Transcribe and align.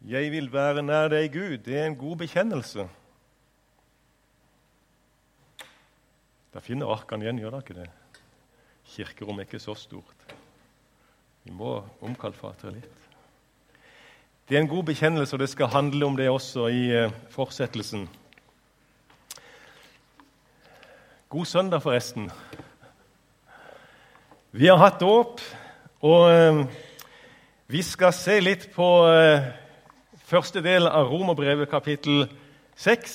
'Jeg 0.00 0.30
vil 0.32 0.52
være 0.52 0.82
nær 0.82 1.08
deg, 1.08 1.32
Gud', 1.32 1.64
det 1.64 1.78
er 1.78 1.86
en 1.86 1.96
god 1.96 2.16
bekjennelse. 2.16 2.88
Da 6.54 6.58
finner 6.58 6.86
arkene 6.86 7.24
igjen, 7.24 7.38
gjør 7.38 7.50
dere 7.50 7.64
ikke 7.66 7.80
det? 7.80 7.90
Kirkerommet 8.88 9.42
er 9.42 9.50
ikke 9.50 9.60
så 9.62 9.74
stort. 9.74 10.32
Vi 11.44 11.52
må 11.52 11.82
omkalfatre 12.00 12.72
litt. 12.72 13.04
Det 14.48 14.56
er 14.56 14.62
en 14.62 14.70
god 14.70 14.86
bekjennelse, 14.88 15.34
og 15.36 15.42
det 15.42 15.50
skal 15.52 15.66
handle 15.66 16.06
om 16.06 16.16
det 16.16 16.30
også 16.30 16.66
i 16.72 16.82
uh, 17.04 17.12
fortsettelsen. 17.30 18.08
God 21.28 21.44
søndag, 21.44 21.82
forresten. 21.82 22.30
Vi 24.52 24.66
har 24.66 24.80
hatt 24.80 25.00
dåp, 25.00 25.40
og 26.00 26.30
uh, 26.32 26.64
vi 27.66 27.82
skal 27.82 28.14
se 28.16 28.40
litt 28.40 28.70
på 28.72 28.88
uh, 29.04 29.50
første 30.28 30.60
del 30.60 30.84
av 30.84 31.08
Romerbrevet, 31.08 31.70
kapittel 31.70 32.26
6, 32.76 33.12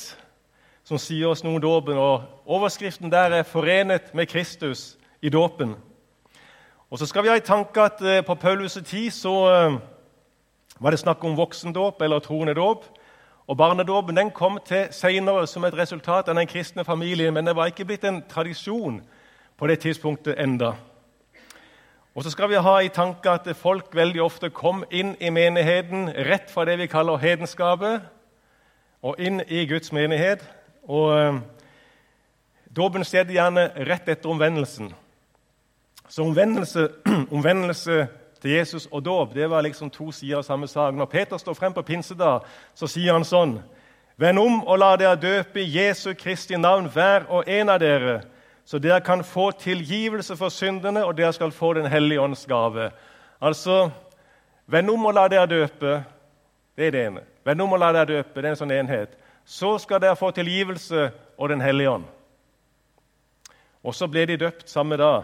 som 0.84 0.98
sier 0.98 1.30
oss 1.30 1.44
noe 1.46 1.60
om 1.60 1.62
dåpen. 1.62 2.00
Overskriften 2.50 3.12
der 3.12 3.34
er 3.38 3.44
'Forenet 3.44 4.16
med 4.16 4.26
Kristus 4.26 4.98
i 5.22 5.30
dåpen'. 5.30 5.76
Og 6.90 7.00
så 7.00 7.06
skal 7.06 7.24
vi 7.24 7.30
ha 7.30 7.36
i 7.36 7.40
tanke 7.40 7.82
at 7.82 8.26
på 8.26 8.34
Paulus' 8.36 8.84
tid 8.84 9.12
så 9.12 9.80
var 10.80 10.90
det 10.90 11.00
snakk 11.00 11.24
om 11.24 11.38
voksendåp 11.38 12.02
eller 12.02 12.20
troende 12.20 12.54
dåp. 12.54 12.86
Og 13.48 13.58
Barnedåpen 13.58 14.18
den 14.18 14.32
kom 14.32 14.60
til 14.66 14.88
senere 14.92 15.48
som 15.48 15.64
et 15.64 15.78
resultat 15.78 16.30
av 16.30 16.36
den 16.36 16.48
kristne 16.48 16.84
familien, 16.84 17.34
men 17.34 17.46
det 17.46 17.56
var 17.56 17.66
ikke 17.66 17.86
blitt 17.86 18.04
en 18.04 18.24
tradisjon 18.30 19.02
på 19.58 19.68
det 19.68 19.80
tidspunktet 19.80 20.40
enda. 20.40 20.74
Og 22.14 22.24
så 22.24 22.30
skal 22.30 22.50
vi 22.50 22.62
ha 22.62 22.76
i 22.82 22.92
tanke 22.94 23.32
at 23.32 23.48
folk 23.58 23.96
veldig 23.96 24.22
ofte 24.22 24.52
kom 24.54 24.84
inn 24.94 25.16
i 25.20 25.32
menigheten 25.34 26.12
rett 26.28 26.52
fra 26.54 26.66
det 26.70 26.78
vi 26.78 26.88
kaller 26.88 27.18
hedenskapet, 27.18 28.04
og 29.02 29.20
inn 29.20 29.42
i 29.48 29.66
Guds 29.66 29.92
menighet. 29.92 30.46
Og 30.88 31.10
eh, 31.18 31.40
Dåpen 32.74 33.06
skjedde 33.06 33.36
gjerne 33.36 33.68
rett 33.86 34.08
etter 34.10 34.30
omvendelsen. 34.30 34.88
Så 36.10 36.24
omvendelse, 36.24 36.88
omvendelse 37.36 38.08
til 38.42 38.52
Jesus 38.52 38.88
og 38.92 39.04
dåp 39.06 39.36
det 39.36 39.50
var 39.50 39.62
liksom 39.62 39.92
to 39.94 40.12
sider 40.12 40.40
av 40.40 40.48
samme 40.48 40.68
sak. 40.68 40.96
Når 40.96 41.06
Peter 41.06 41.38
står 41.38 41.54
frem 41.54 41.74
på 41.74 41.84
pinsedag, 41.86 42.48
så 42.74 42.90
sier 42.90 43.14
han 43.14 43.26
sånn 43.26 43.60
Vend 44.18 44.38
om 44.38 44.60
og 44.70 44.78
la 44.78 44.92
dere 44.98 45.18
døpe 45.18 45.62
i 45.64 45.72
Jesu 45.74 46.14
Kristi 46.14 46.58
navn, 46.58 46.86
hver 46.86 47.26
og 47.34 47.48
en 47.50 47.70
av 47.74 47.80
dere, 47.82 48.20
så 48.66 48.80
dere 48.80 49.02
kan 49.02 49.24
få 49.24 49.52
tilgivelse 49.52 50.38
for 50.40 50.50
syndene, 50.50 51.06
og 51.06 51.18
dere 51.18 51.34
skal 51.34 51.52
få 51.52 51.74
Den 51.74 51.86
hellige 51.86 52.22
ånds 52.22 52.46
gave. 52.46 52.92
Altså, 53.42 53.90
vend 54.68 54.90
om 54.90 55.06
og 55.06 55.14
la 55.14 55.28
dere 55.28 55.48
døpe. 55.48 56.04
Det 56.76 56.88
er 56.88 56.92
det 56.92 57.06
ene. 57.06 57.22
Vend 57.46 57.62
om 57.62 57.72
og 57.72 57.80
la 57.80 57.92
dere 57.94 58.06
døpe. 58.06 58.42
Det 58.42 58.46
er 58.46 58.50
en 58.50 58.62
sånn 58.62 58.72
enhet. 58.72 59.18
Så 59.46 59.78
skal 59.78 60.02
dere 60.02 60.16
få 60.16 60.32
tilgivelse 60.32 61.12
og 61.38 61.50
Den 61.50 61.62
hellige 61.62 61.90
ånd. 61.90 62.06
Og 63.84 63.96
så 63.96 64.08
ble 64.08 64.26
de 64.26 64.38
døpt 64.38 64.70
samme 64.70 64.98
dag. 64.98 65.24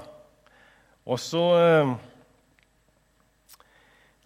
Og 1.05 1.19
så 1.19 1.43
eh, 1.57 1.93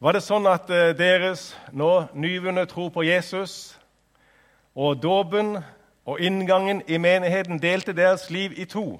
var 0.02 0.18
det 0.18 0.24
sånn 0.26 0.48
at 0.50 0.72
eh, 0.74 0.96
deres 0.98 1.52
nå 1.72 2.08
nyvunne 2.14 2.66
tro 2.66 2.90
på 2.90 3.06
Jesus 3.06 3.78
og 4.74 4.98
dåpen 5.04 5.60
og 6.06 6.20
inngangen 6.20 6.82
i 6.88 6.98
menigheten 6.98 7.62
delte 7.62 7.94
deres 7.96 8.30
liv 8.30 8.52
i 8.56 8.66
to. 8.66 9.00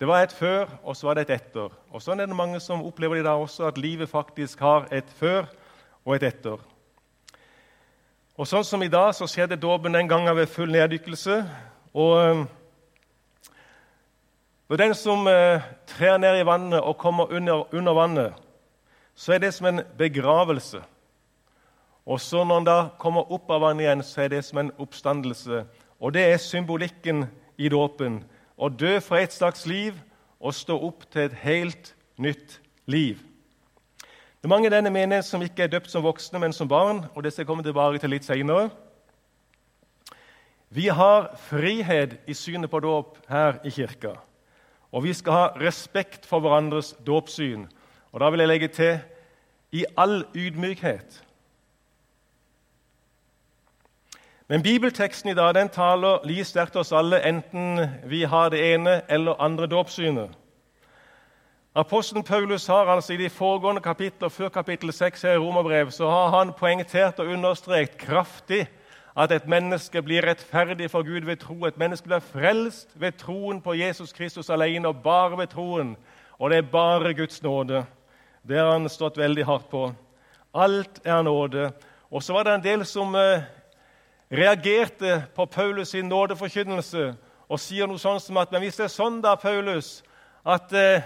Det 0.00 0.08
var 0.08 0.22
et 0.22 0.32
før, 0.32 0.66
og 0.84 0.96
så 0.96 1.06
var 1.06 1.14
det 1.14 1.26
et 1.26 1.40
etter. 1.40 1.72
Og 1.90 2.02
Sånn 2.02 2.20
er 2.20 2.28
det 2.28 2.36
mange 2.36 2.60
som 2.60 2.84
opplever 2.84 3.16
i 3.16 3.24
dag 3.24 3.40
også, 3.40 3.66
at 3.66 3.78
livet 3.78 4.08
faktisk 4.08 4.60
har 4.60 4.86
et 4.92 5.08
før 5.18 5.48
og 6.04 6.14
et 6.16 6.26
etter. 6.28 6.60
Og 8.36 8.46
Sånn 8.46 8.64
som 8.64 8.82
i 8.84 8.92
dag 8.92 9.14
så 9.16 9.26
skjedde 9.26 9.56
dåpen 9.56 9.96
den 9.96 10.08
gangen 10.08 10.36
ved 10.36 10.50
full 10.52 10.70
neddykkelse. 10.70 11.38
Og 11.96 12.12
eh, 12.20 12.42
når 14.68 14.82
den 14.82 14.94
som 14.94 15.24
eh, 15.30 15.64
trer 15.88 16.18
ned 16.20 16.42
i 16.42 16.44
vannet 16.46 16.80
og 16.80 16.98
kommer 17.00 17.32
under, 17.32 17.64
under 17.74 17.96
vannet, 17.96 18.34
så 19.14 19.32
er 19.32 19.40
det 19.40 19.54
som 19.54 19.70
en 19.70 19.80
begravelse. 19.98 20.82
Og 22.06 22.20
så 22.20 22.44
når 22.44 22.54
han 22.54 22.68
da 22.68 22.76
kommer 22.98 23.32
opp 23.32 23.50
av 23.50 23.64
vannet 23.64 23.86
igjen, 23.86 24.02
så 24.04 24.26
er 24.26 24.34
det 24.36 24.44
som 24.44 24.60
en 24.60 24.72
oppstandelse. 24.78 25.64
Og 26.00 26.14
det 26.14 26.24
er 26.24 26.42
symbolikken 26.42 27.24
i 27.58 27.68
dåpen. 27.72 28.20
Å 28.56 28.68
dø 28.68 28.98
fra 29.00 29.20
et 29.22 29.32
slags 29.32 29.66
liv 29.66 29.96
og 30.40 30.54
stå 30.54 30.76
opp 30.88 31.06
til 31.12 31.26
et 31.26 31.38
helt 31.44 31.94
nytt 32.20 32.60
liv. 32.86 33.20
Det 34.36 34.48
er 34.48 34.52
mange 34.52 34.68
i 34.68 34.74
denne 34.74 34.92
menigheten 34.92 35.26
som 35.26 35.42
ikke 35.42 35.64
er 35.64 35.72
døpt 35.72 35.90
som 35.90 36.04
voksne, 36.04 36.38
men 36.38 36.52
som 36.52 36.68
barn. 36.68 37.06
og 37.14 37.22
det 37.24 37.32
skal 37.32 37.42
jeg 37.42 37.46
komme 37.46 37.64
tilbake 37.64 37.98
til 37.98 38.10
litt 38.10 38.24
senere. 38.24 38.70
Vi 40.70 40.88
har 40.88 41.36
frihet 41.48 42.18
i 42.26 42.34
synet 42.34 42.70
på 42.70 42.80
dåp 42.80 43.18
her 43.28 43.60
i 43.64 43.70
kirka. 43.70 44.16
Og 44.92 45.02
vi 45.04 45.12
skal 45.12 45.32
ha 45.32 45.46
respekt 45.60 46.26
for 46.26 46.40
hverandres 46.40 46.94
dåpssyn. 47.06 47.66
Og 48.12 48.20
da 48.20 48.30
vil 48.30 48.40
jeg 48.40 48.48
legge 48.48 48.68
til 48.68 48.98
i 49.72 49.84
all 49.96 50.24
ydmykhet. 50.34 51.22
Men 54.48 54.62
bibelteksten 54.62 55.30
i 55.30 55.34
dag 55.34 55.54
den 55.54 55.68
taler 55.68 56.20
like 56.24 56.44
sterkt 56.46 56.76
til 56.76 56.84
oss 56.84 56.92
alle, 56.94 57.18
enten 57.26 57.80
vi 58.06 58.22
har 58.30 58.52
det 58.54 58.60
ene 58.62 59.00
eller 59.10 59.40
andre 59.42 59.66
dåpssynet. 59.66 60.30
Apostelen 61.74 62.24
Paulus 62.24 62.66
har 62.66 62.86
altså 62.86 63.12
i 63.12 63.16
de 63.16 63.30
foregående 63.30 63.82
kapitler, 63.82 64.28
før 64.28 64.48
kapittel 64.48 64.92
6 64.92 65.22
her 65.22 65.32
i 65.32 65.38
Romerbrev, 65.42 65.90
så 65.90 66.10
har 66.10 66.38
han 66.38 66.52
poengtert 66.52 67.18
og 67.18 67.26
understreket 67.26 67.98
kraftig 67.98 68.68
at 69.16 69.32
et 69.32 69.48
menneske 69.48 70.02
blir 70.02 70.22
rettferdig 70.22 70.90
for 70.90 71.02
Gud 71.02 71.26
ved 71.26 71.36
tro. 71.42 71.66
Et 71.66 71.78
menneske 71.78 72.06
blir 72.06 72.22
frelst 72.22 72.94
ved 72.94 73.18
troen 73.18 73.60
på 73.60 73.74
Jesus 73.74 74.12
Kristus 74.12 74.50
alene, 74.50 74.88
og 74.88 75.02
bare 75.02 75.38
ved 75.38 75.46
troen. 75.46 75.96
Og 76.38 76.50
det 76.50 76.58
er 76.58 76.70
bare 76.72 77.14
Guds 77.14 77.42
nåde. 77.42 77.84
Det 78.48 78.58
har 78.58 78.72
han 78.72 78.88
stått 78.88 79.18
veldig 79.18 79.44
hardt 79.44 79.68
på. 79.70 79.92
Alt 80.54 81.00
er 81.04 81.22
nåde. 81.22 81.72
Og 82.10 82.22
så 82.22 82.32
var 82.32 82.44
det 82.44 82.54
en 82.54 82.64
del 82.64 82.84
som 82.86 83.14
eh, 83.14 83.42
reagerte 84.32 85.26
på 85.34 85.46
Paulus' 85.46 85.84
sin 85.84 86.08
nådeforkynnelse 86.08 87.14
og 87.48 87.60
sier 87.60 87.86
noe 87.86 87.98
sånt 87.98 88.22
som 88.22 88.36
at 88.36 88.52
men 88.52 88.64
hvis 88.64 88.78
det 88.80 88.88
er 88.88 88.94
sånn, 88.94 89.20
da, 89.22 89.36
Paulus, 89.38 90.02
at 90.46 90.72
eh, 90.74 91.04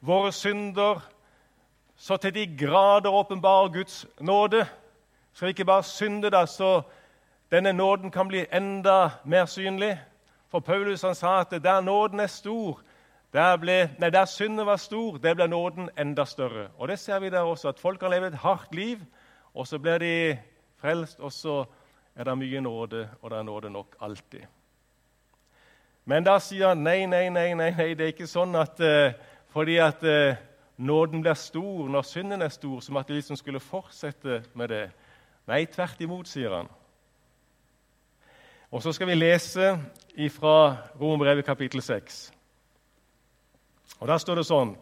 våre 0.00 0.32
synder 0.32 1.00
så 2.00 2.16
til 2.16 2.32
de 2.34 2.46
grader 2.56 3.12
åpenbarer 3.12 3.72
Guds 3.74 4.06
nåde, 4.20 4.64
skal 5.32 5.46
vi 5.46 5.50
ikke 5.50 5.64
bare 5.64 5.82
synde, 5.82 6.30
da, 6.30 6.46
så 6.46 6.82
denne 7.52 7.72
nåden 7.72 8.10
kan 8.10 8.28
bli 8.28 8.46
enda 8.52 9.10
mer 9.24 9.46
synlig? 9.46 9.98
For 10.50 10.60
Paulus 10.60 11.02
han 11.02 11.14
sa 11.14 11.40
at 11.40 11.52
der 11.62 11.80
nåden 11.80 12.20
er 12.20 12.26
stor, 12.26 12.80
der, 13.32 13.56
ble, 13.56 13.90
nei, 13.98 14.10
der 14.10 14.24
synden 14.24 14.66
var 14.66 14.80
stor, 14.80 15.18
der 15.18 15.34
ble 15.34 15.46
nåden 15.46 15.90
enda 15.98 16.24
større. 16.24 16.68
Og 16.78 16.88
det 16.88 16.98
ser 16.98 17.20
vi 17.20 17.30
der 17.30 17.46
også, 17.46 17.68
at 17.68 17.78
folk 17.78 18.00
har 18.02 18.10
levd 18.10 18.32
et 18.32 18.40
hardt 18.42 18.74
liv, 18.74 18.98
og 19.54 19.66
så 19.66 19.78
blir 19.78 19.98
de 19.98 20.38
frelst, 20.80 21.20
og 21.20 21.32
så 21.32 21.64
er 22.20 22.24
det 22.24 22.36
mye 22.36 22.60
nåde, 22.60 23.08
og 23.22 23.30
det 23.30 23.38
er 23.38 23.42
nåde 23.42 23.70
nok 23.70 23.94
alltid. 24.00 24.42
Men 26.04 26.24
da 26.24 26.34
sier 26.38 26.68
han 26.68 26.82
nei, 26.84 27.06
nei, 27.08 27.28
nei, 27.32 27.54
nei, 27.56 27.70
nei 27.72 27.86
det 27.96 28.04
er 28.04 28.10
ikke 28.12 28.26
sånn 28.28 28.52
at 28.60 28.80
uh, 28.84 29.14
fordi 29.54 29.78
at 29.80 30.02
uh, 30.04 30.36
nåden 30.76 31.22
blir 31.24 31.38
stor 31.40 31.86
når 31.88 32.04
synden 32.04 32.42
er 32.44 32.52
stor, 32.52 32.82
som 32.84 32.98
at 33.00 33.08
de 33.08 33.16
liksom 33.16 33.38
skulle 33.40 33.62
fortsette 33.64 34.42
med 34.52 34.68
det. 34.68 34.82
Nei, 35.48 35.62
tvert 35.72 36.02
imot, 36.04 36.28
sier 36.28 36.52
han. 36.58 36.68
Og 38.70 38.82
så 38.84 38.92
skal 38.92 39.08
vi 39.08 39.16
lese 39.16 39.70
fra 40.34 40.76
Romerbrevet 41.00 41.46
kapittel 41.46 41.80
6. 41.82 42.18
Og 44.00 44.08
Da 44.08 44.18
står 44.20 44.42
det 44.42 44.44
sånn 44.48 44.74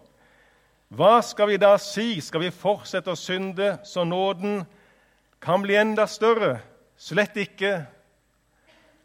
Hva 0.91 1.21
skal 1.23 1.53
vi 1.53 1.61
da 1.63 1.77
si? 1.79 2.19
Skal 2.21 2.43
vi 2.49 2.51
fortsette 2.51 3.15
å 3.15 3.19
synde 3.19 3.77
så 3.87 4.03
nåden 4.05 4.65
kan 5.39 5.63
bli 5.63 5.79
enda 5.79 6.09
større? 6.11 6.59
Slett 6.99 7.37
ikke. 7.39 7.87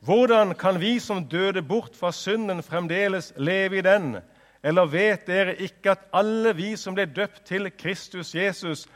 Hvordan 0.03 0.55
kan 0.57 0.79
vi 0.81 0.97
som 0.99 1.23
døde 1.29 1.61
bort 1.61 1.95
fra 1.95 2.11
synden, 2.11 2.63
fremdeles 2.63 3.33
leve 3.37 3.77
i 3.77 3.85
den? 3.85 4.17
Eller 4.63 4.89
vet 4.89 5.27
dere 5.27 5.53
ikke 5.61 5.93
at 5.93 6.07
alle 6.13 6.55
vi 6.57 6.73
som 6.79 6.95
ble 6.97 7.05
døpt 7.05 7.45
til 7.47 7.69
Kristus 7.77 8.33
Jesus, 8.35 8.87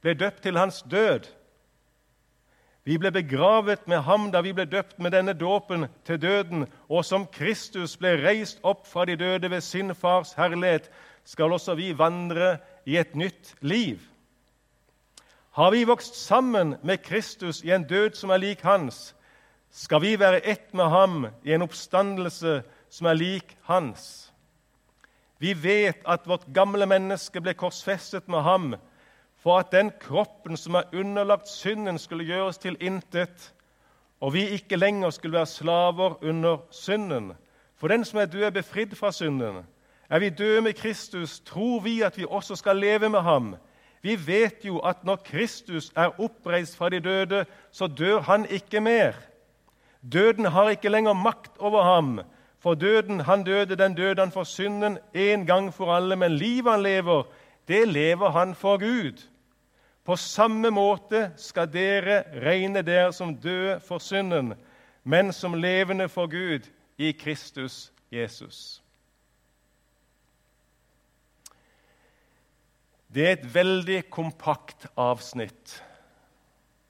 ble 0.00 0.14
døpt 0.14 0.44
til 0.46 0.56
hans 0.56 0.82
død? 0.90 1.26
Vi 2.84 2.98
ble 3.00 3.10
begravet 3.10 3.88
med 3.88 4.04
ham 4.04 4.30
da 4.30 4.40
vi 4.44 4.52
ble 4.52 4.68
døpt 4.68 4.98
med 5.00 5.16
denne 5.16 5.32
dåpen 5.32 5.88
til 6.04 6.20
døden, 6.20 6.66
og 6.88 7.04
som 7.04 7.26
Kristus 7.26 7.96
ble 7.96 8.14
reist 8.20 8.60
opp 8.62 8.86
fra 8.86 9.06
de 9.08 9.16
døde 9.16 9.50
ved 9.50 9.64
sin 9.64 9.94
fars 9.96 10.34
herlighet, 10.36 10.90
skal 11.24 11.52
også 11.52 11.74
vi 11.74 11.94
vandre 11.96 12.58
i 12.86 12.98
et 13.00 13.16
nytt 13.16 13.54
liv. 13.64 13.98
Har 15.54 15.70
vi 15.70 15.84
vokst 15.84 16.16
sammen 16.18 16.76
med 16.82 17.02
Kristus 17.02 17.60
i 17.62 17.70
en 17.70 17.84
død 17.86 18.16
som 18.18 18.30
er 18.34 18.40
lik 18.42 18.62
hans, 18.66 19.14
skal 19.70 20.00
vi 20.02 20.16
være 20.18 20.40
ett 20.42 20.72
med 20.74 20.88
ham 20.90 21.26
i 21.46 21.52
en 21.54 21.62
oppstandelse 21.62 22.62
som 22.90 23.06
er 23.06 23.14
lik 23.14 23.52
hans. 23.68 24.32
Vi 25.38 25.52
vet 25.54 26.00
at 26.10 26.26
vårt 26.26 26.48
gamle 26.54 26.88
menneske 26.90 27.38
ble 27.38 27.54
korsfestet 27.54 28.26
med 28.26 28.42
ham 28.42 28.74
for 29.38 29.60
at 29.60 29.70
den 29.70 29.92
kroppen 30.02 30.58
som 30.58 30.74
er 30.74 30.90
underlagt 30.90 31.46
synden, 31.48 31.98
skulle 31.98 32.26
gjøres 32.26 32.58
til 32.58 32.74
intet, 32.80 33.52
og 34.20 34.34
vi 34.34 34.48
ikke 34.56 34.76
lenger 34.76 35.10
skulle 35.10 35.38
være 35.38 35.46
slaver 35.46 36.16
under 36.24 36.64
synden. 36.70 37.30
For 37.76 37.88
den 37.88 38.04
som 38.04 38.18
er 38.18 38.26
død, 38.26 38.42
er 38.42 38.50
befridd 38.50 38.96
fra 38.98 39.12
synden. 39.12 39.62
Er 40.10 40.18
vi 40.18 40.28
døde 40.34 40.60
med 40.60 40.72
Kristus, 40.72 41.40
tror 41.40 41.80
vi 41.80 42.00
at 42.02 42.18
vi 42.18 42.26
også 42.28 42.56
skal 42.56 42.76
leve 42.76 43.08
med 43.08 43.20
ham. 43.20 43.54
Vi 44.04 44.18
vet 44.20 44.64
jo 44.68 44.82
at 44.84 45.04
når 45.04 45.22
Kristus 45.24 45.88
er 45.96 46.20
oppreist 46.20 46.76
fra 46.76 46.90
de 46.92 47.00
døde, 47.00 47.46
så 47.72 47.86
dør 47.88 48.20
han 48.20 48.44
ikke 48.52 48.80
mer. 48.84 49.16
Døden 50.12 50.44
har 50.44 50.68
ikke 50.68 50.92
lenger 50.92 51.16
makt 51.16 51.56
over 51.58 51.82
ham. 51.82 52.20
For 52.60 52.74
døden, 52.74 53.20
han 53.20 53.44
døde, 53.44 53.76
den 53.76 53.94
døde 53.94 54.20
han 54.20 54.32
for 54.32 54.44
synden 54.44 54.98
en 55.14 55.46
gang 55.46 55.72
for 55.74 55.94
alle. 55.94 56.16
Men 56.16 56.36
livet 56.36 56.72
han 56.72 56.82
lever, 56.82 57.24
det 57.68 57.88
lever 57.88 58.30
han 58.30 58.54
for 58.54 58.76
Gud. 58.76 59.24
På 60.04 60.16
samme 60.16 60.70
måte 60.70 61.30
skal 61.40 61.72
dere 61.72 62.22
regne 62.44 62.82
dere 62.84 63.12
som 63.12 63.36
døde 63.36 63.80
for 63.80 63.98
synden, 63.98 64.52
men 65.04 65.32
som 65.32 65.54
levende 65.54 66.08
for 66.08 66.26
Gud 66.26 66.68
i 66.98 67.12
Kristus 67.12 67.92
Jesus. 68.12 68.83
Det 73.14 73.26
er 73.26 73.36
et 73.36 73.46
veldig 73.54 74.00
kompakt 74.10 74.88
avsnitt. 74.98 75.76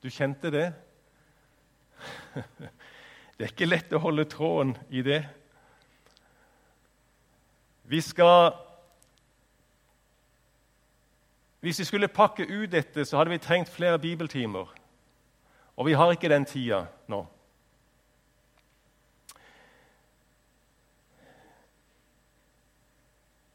Du 0.00 0.08
kjente 0.08 0.50
det? 0.50 0.72
Det 3.34 3.42
er 3.42 3.50
ikke 3.50 3.66
lett 3.66 3.92
å 3.92 3.98
holde 3.98 4.24
tråden 4.30 4.76
i 4.94 5.02
det. 5.02 5.24
Vi 7.90 8.00
skal 8.00 8.52
Hvis 11.64 11.80
vi 11.80 11.84
skulle 11.88 12.12
pakke 12.12 12.44
ut 12.44 12.70
dette, 12.72 13.04
så 13.04 13.16
hadde 13.16 13.32
vi 13.32 13.38
trengt 13.40 13.70
flere 13.72 13.98
bibeltimer. 13.98 14.68
Og 15.76 15.86
vi 15.86 15.92
har 15.96 16.12
ikke 16.12 16.28
den 16.28 16.44
tida 16.44 16.82
nå. 17.08 17.22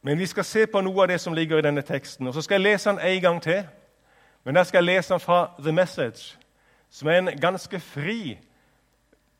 Men 0.01 0.19
vi 0.19 0.25
skal 0.25 0.43
se 0.43 0.65
på 0.67 0.81
noe 0.81 1.01
av 1.03 1.07
det 1.07 1.19
som 1.21 1.33
ligger 1.33 1.59
i 1.59 1.61
denne 1.61 1.81
teksten. 1.81 2.27
Og 2.27 2.33
Så 2.33 2.41
skal 2.41 2.61
jeg 2.61 2.71
lese 2.71 2.89
den 2.89 2.99
en 2.99 3.21
gang 3.21 3.41
til. 3.41 3.63
Men 4.43 4.55
der 4.55 4.63
skal 4.63 4.77
jeg 4.77 4.95
lese 4.95 5.13
den 5.13 5.19
fra 5.19 5.51
The 5.59 5.71
Message, 5.71 6.37
som 6.89 7.07
er 7.07 7.17
en 7.17 7.39
ganske 7.41 7.79
fri 7.79 8.39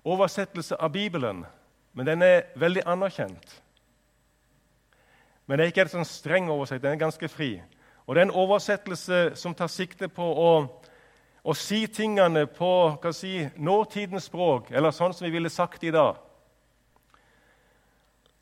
oversettelse 0.05 0.75
av 0.75 0.91
Bibelen. 0.91 1.45
Men 1.93 2.05
den 2.05 2.21
er 2.21 2.41
veldig 2.55 2.81
anerkjent. 2.85 3.61
Men 5.47 5.57
det 5.57 5.63
er 5.65 5.71
ikke 5.71 5.81
en 5.81 5.93
sånn 5.95 6.05
streng 6.05 6.49
oversettelse, 6.51 6.87
den 6.87 6.93
er 6.93 7.05
ganske 7.05 7.27
fri. 7.27 7.61
Og 8.05 8.15
det 8.15 8.21
er 8.21 8.27
en 8.27 8.37
oversettelse 8.37 9.31
som 9.35 9.55
tar 9.55 9.67
sikte 9.67 10.07
på 10.13 10.23
å, 10.23 10.51
å 11.41 11.53
si 11.57 11.87
tingene 11.87 12.45
på 12.45 12.71
si, 13.13 13.47
nåtidens 13.57 14.29
språk, 14.29 14.69
eller 14.71 14.91
sånn 14.91 15.13
som 15.13 15.25
vi 15.25 15.33
ville 15.33 15.49
sagt 15.49 15.83
i 15.83 15.91
dag. 15.95 16.19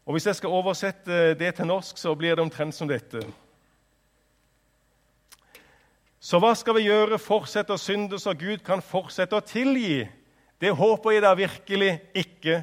Og 0.07 0.13
Hvis 0.13 0.25
jeg 0.25 0.35
skal 0.35 0.49
oversette 0.55 1.33
det 1.35 1.55
til 1.55 1.67
norsk, 1.67 1.97
så 1.99 2.13
blir 2.15 2.35
det 2.35 2.43
omtrent 2.45 2.75
som 2.75 2.87
dette. 2.87 3.19
Så 6.19 6.39
hva 6.39 6.53
skal 6.55 6.77
vi 6.77 6.85
gjøre? 6.85 7.19
Fortsette 7.19 7.75
å 7.75 7.81
synde 7.81 8.15
så 8.19 8.31
Gud 8.31 8.63
kan 8.63 8.79
fortsette 8.79 9.35
å 9.35 9.43
tilgi? 9.43 10.05
Det 10.63 10.71
håper 10.71 11.11
jeg 11.11 11.23
da 11.25 11.33
virkelig 11.35 11.89
ikke. 12.15 12.61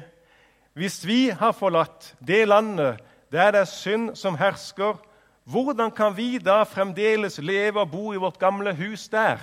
Hvis 0.73 1.03
vi 1.05 1.19
har 1.29 1.53
forlatt 1.53 2.15
det 2.19 2.47
landet 2.49 3.03
der 3.29 3.53
det 3.53 3.61
er 3.61 3.69
synd 3.69 4.15
som 4.17 4.39
hersker, 4.41 4.97
hvordan 5.45 5.93
kan 5.93 6.15
vi 6.17 6.39
da 6.41 6.63
fremdeles 6.65 7.37
leve 7.45 7.83
og 7.83 7.91
bo 7.93 8.07
i 8.13 8.21
vårt 8.21 8.39
gamle 8.41 8.73
hus 8.73 9.05
der? 9.13 9.37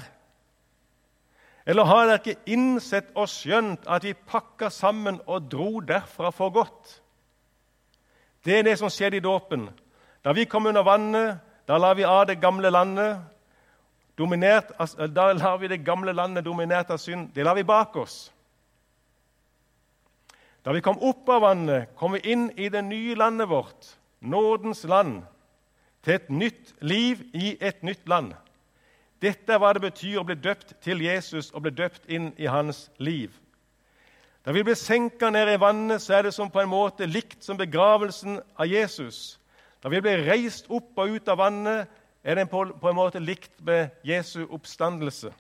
Eller 1.62 1.87
har 1.87 2.08
dere 2.08 2.19
ikke 2.19 2.50
innsett 2.50 3.14
og 3.14 3.31
skjønt 3.31 3.87
at 3.87 4.02
vi 4.02 4.16
pakka 4.19 4.72
sammen 4.75 5.22
og 5.22 5.46
dro 5.54 5.78
derfra 5.87 6.34
for 6.34 6.50
godt? 6.50 6.99
Det 8.44 8.59
er 8.59 8.62
det 8.67 8.79
som 8.79 8.91
skjedde 8.91 9.17
i 9.17 9.25
dåpen. 9.25 9.69
Da 10.25 10.33
vi 10.33 10.44
kom 10.44 10.67
under 10.67 10.83
vannet, 10.83 11.39
da 11.69 11.79
la 11.79 11.93
vi 11.94 12.05
av 12.05 12.27
det 12.27 12.41
gamle 12.41 12.71
landet. 12.71 13.21
Dominert, 14.19 14.75
da 15.15 15.33
lar 15.33 15.59
vi 15.59 15.69
det 15.69 15.85
gamle 15.85 16.12
landet 16.12 16.44
dominert 16.44 16.91
av 16.91 16.99
synd. 16.99 17.31
Det 17.35 17.44
lar 17.44 17.55
vi 17.55 17.65
bak 17.65 17.97
oss. 17.97 18.33
Da 20.65 20.73
vi 20.73 20.81
kom 20.81 20.99
opp 21.03 21.29
av 21.29 21.43
vannet, 21.43 21.94
kom 21.97 22.12
vi 22.12 22.21
inn 22.33 22.50
i 22.56 22.69
det 22.69 22.85
nye 22.87 23.15
landet 23.19 23.49
vårt, 23.49 23.97
nådens 24.21 24.85
land 24.85 25.23
til 26.03 26.15
et 26.15 26.31
nytt 26.31 26.75
liv 26.81 27.23
i 27.35 27.56
et 27.61 27.83
nytt 27.83 28.09
land. 28.09 28.35
Dette 29.23 29.55
er 29.55 29.59
hva 29.62 29.73
det 29.75 29.83
betyr 29.83 30.21
å 30.21 30.27
bli 30.27 30.35
døpt 30.38 30.77
til 30.83 31.03
Jesus 31.03 31.50
og 31.50 31.62
bli 31.62 31.75
døpt 31.79 32.06
inn 32.11 32.33
i 32.38 32.47
hans 32.50 32.88
liv. 32.99 33.31
Da 34.43 34.53
vi 34.53 34.65
blir 34.67 34.75
senka 34.75 35.31
ned 35.31 35.53
i 35.53 35.61
vannet, 35.61 36.03
så 36.03 36.17
er 36.17 36.27
det 36.27 36.35
som 36.35 36.50
på 36.50 36.61
en 36.61 36.71
måte 36.71 37.06
likt 37.06 37.44
som 37.47 37.59
begravelsen 37.59 38.41
av 38.59 38.67
Jesus. 38.67 39.39
Da 39.83 39.91
vi 39.91 40.00
blir 40.03 40.25
reist 40.27 40.67
opp 40.71 40.99
og 40.99 41.15
ut 41.15 41.29
av 41.31 41.39
vannet, 41.39 41.91
er 42.23 42.39
det 42.39 42.49
på 42.50 42.65
en 42.67 42.99
måte 42.99 43.23
likt 43.23 43.55
med 43.62 43.91
Jesu 44.06 44.44
oppstandelse. 44.49 45.33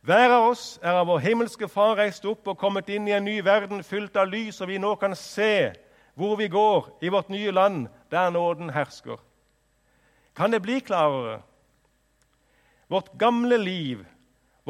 Hver 0.00 0.32
av 0.32 0.46
oss 0.48 0.78
er 0.80 0.96
av 0.96 1.10
vår 1.10 1.20
himmelske 1.20 1.68
Far 1.68 1.98
reist 1.98 2.24
opp 2.24 2.46
og 2.48 2.56
kommet 2.60 2.88
inn 2.88 3.08
i 3.08 3.12
en 3.12 3.26
ny 3.28 3.42
verden 3.44 3.82
fylt 3.84 4.16
av 4.16 4.30
lys, 4.32 4.60
og 4.60 4.70
vi 4.72 4.78
nå 4.80 4.94
kan 5.00 5.16
se 5.16 5.72
hvor 6.16 6.38
vi 6.40 6.48
går 6.48 6.88
i 7.04 7.12
vårt 7.12 7.28
nye 7.32 7.52
land, 7.52 7.88
der 8.12 8.32
nåden 8.32 8.72
hersker. 8.72 9.20
Kan 10.36 10.52
det 10.52 10.62
bli 10.64 10.80
klarere? 10.80 11.42
Vårt 12.88 13.12
gamle 13.18 13.56
liv, 13.60 14.04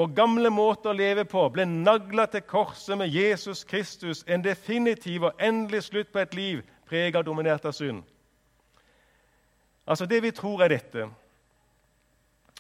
vår 0.01 0.13
gamle 0.17 0.51
måte 0.51 0.89
å 0.89 0.97
leve 0.97 1.27
på, 1.29 1.43
ble 1.53 1.67
nagla 1.69 2.25
til 2.31 2.45
korset 2.49 2.97
med 2.97 3.13
Jesus 3.13 3.65
Kristus, 3.69 4.23
en 4.27 4.45
definitiv 4.45 5.27
og 5.29 5.43
endelig 5.43 5.85
slutt 5.91 6.13
på 6.13 6.23
et 6.23 6.37
liv 6.37 6.63
preget 6.89 7.21
og 7.21 7.27
dominert 7.29 7.67
av 7.69 7.77
synd. 7.77 8.03
Altså, 9.87 10.07
Det 10.07 10.23
vi 10.23 10.31
tror, 10.31 10.63
er 10.63 10.69
dette 10.69 11.11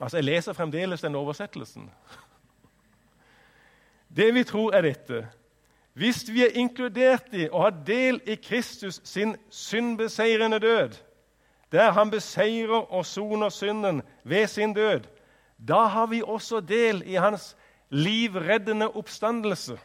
Altså, 0.00 0.16
Jeg 0.16 0.24
leser 0.24 0.52
fremdeles 0.52 1.00
den 1.00 1.14
oversettelsen. 1.14 1.90
Det 4.08 4.34
vi 4.34 4.44
tror, 4.44 4.74
er 4.74 4.82
dette 4.82 5.26
hvis 5.92 6.22
vi 6.32 6.44
er 6.44 6.54
inkludert 6.54 7.32
i 7.34 7.48
og 7.50 7.62
har 7.62 7.82
del 7.86 8.20
i 8.24 8.34
Kristus 8.34 9.00
sin 9.04 9.34
syndbeseirende 9.50 10.58
død, 10.58 10.94
der 11.72 11.90
han 11.90 12.10
beseirer 12.10 12.92
og 12.92 13.06
soner 13.06 13.48
synden 13.48 14.02
ved 14.24 14.46
sin 14.46 14.74
død, 14.74 15.00
da 15.68 15.84
har 15.84 16.06
vi 16.06 16.22
også 16.22 16.60
del 16.60 17.02
i 17.06 17.14
hans 17.14 17.56
livreddende 17.88 18.88
oppstandelse. 18.88 19.78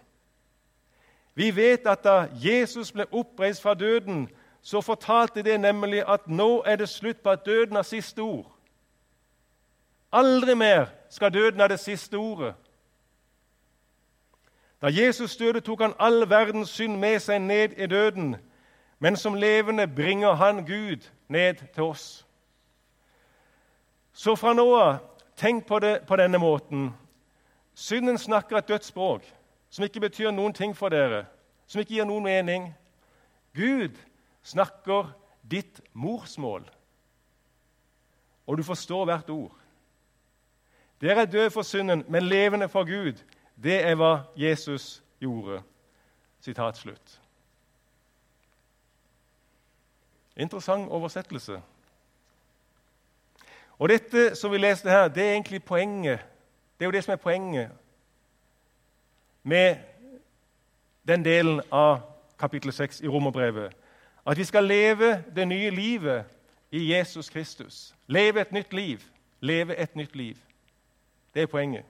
Vi 1.36 1.56
vet 1.56 1.88
at 1.88 2.04
da 2.04 2.28
Jesus 2.34 2.92
ble 2.92 3.06
oppreist 3.12 3.62
fra 3.62 3.74
døden, 3.74 4.30
så 4.62 4.82
fortalte 4.82 5.44
det 5.44 5.60
nemlig 5.60 6.04
at 6.08 6.28
nå 6.28 6.64
er 6.66 6.76
det 6.76 6.90
slutt 6.90 7.24
på 7.24 7.30
at 7.30 7.46
døden 7.46 7.76
har 7.76 7.84
siste 7.84 8.20
ord. 8.20 8.52
Aldri 10.12 10.54
mer 10.54 10.86
skal 11.10 11.34
døden 11.34 11.60
ha 11.60 11.68
det 11.68 11.80
siste 11.80 12.16
ordet. 12.16 12.54
Da 14.82 14.88
Jesus 14.88 15.38
døde, 15.38 15.60
tok 15.60 15.82
han 15.82 15.94
all 16.00 16.30
verdens 16.30 16.70
synd 16.70 16.98
med 16.98 17.20
seg 17.20 17.42
ned 17.42 17.74
i 17.78 17.88
døden. 17.88 18.36
Men 19.00 19.16
som 19.16 19.34
levende 19.34 19.88
bringer 19.88 20.34
han 20.34 20.66
Gud 20.66 21.10
ned 21.28 21.54
til 21.74 21.84
oss. 21.84 22.26
Så 24.14 24.36
fra 24.36 24.54
nå 24.54 24.66
av, 24.76 24.98
tenk 25.36 25.68
på 25.68 25.80
det 25.80 26.06
på 26.08 26.16
denne 26.16 26.38
måten. 26.38 26.94
Synden 27.74 28.18
snakker 28.18 28.58
et 28.58 28.68
dødt 28.68 28.86
språk 28.86 29.26
som 29.70 29.84
ikke 29.84 30.00
betyr 30.00 30.32
noen 30.32 30.54
ting 30.54 30.76
for 30.78 30.90
dere, 30.90 31.26
som 31.68 31.82
ikke 31.82 31.98
gir 31.98 32.08
noen 32.08 32.24
mening. 32.24 32.70
Gud 33.56 33.98
snakker 34.44 35.12
ditt 35.44 35.82
morsmål, 35.94 36.64
og 38.48 38.58
du 38.58 38.64
forstår 38.64 39.06
hvert 39.06 39.30
ord. 39.30 39.54
Dere 41.02 41.26
er 41.26 41.32
døde 41.32 41.52
for 41.52 41.62
synden, 41.62 42.06
men 42.08 42.24
levende 42.24 42.70
for 42.70 42.88
Gud. 42.88 43.20
Det 43.56 43.82
er 43.84 43.96
hva 44.00 44.26
Jesus 44.38 45.04
gjorde. 45.20 45.62
Sitat 46.40 46.78
slutt. 46.78 47.20
Interessant 50.36 50.92
oversettelse. 50.92 51.62
Og 53.80 53.90
Dette 53.90 54.36
som 54.36 54.52
vi 54.52 54.58
leste 54.58 54.90
her, 54.90 55.08
det 55.08 55.24
er 55.24 55.32
egentlig 55.32 55.64
poenget. 55.64 56.20
Det 56.80 56.86
er 56.86 56.86
jo 56.86 56.92
det 56.92 57.04
som 57.04 57.12
er 57.12 57.22
poenget 57.22 57.70
med 59.44 59.76
den 61.08 61.26
delen 61.26 61.62
av 61.72 62.00
kapittel 62.40 62.74
6 62.74 63.02
i 63.02 63.08
Romerbrevet. 63.08 63.74
At 64.26 64.38
vi 64.38 64.44
skal 64.44 64.64
leve 64.64 65.24
det 65.36 65.48
nye 65.48 65.70
livet 65.70 66.24
i 66.72 66.96
Jesus 66.96 67.30
Kristus. 67.30 67.96
Leve 68.08 68.42
et 68.42 68.52
nytt 68.52 68.74
liv. 68.74 69.02
Leve 69.40 69.76
et 69.76 69.96
nytt 69.96 70.16
liv. 70.16 70.36
Det 71.34 71.42
er 71.42 71.48
poenget. 71.48 71.84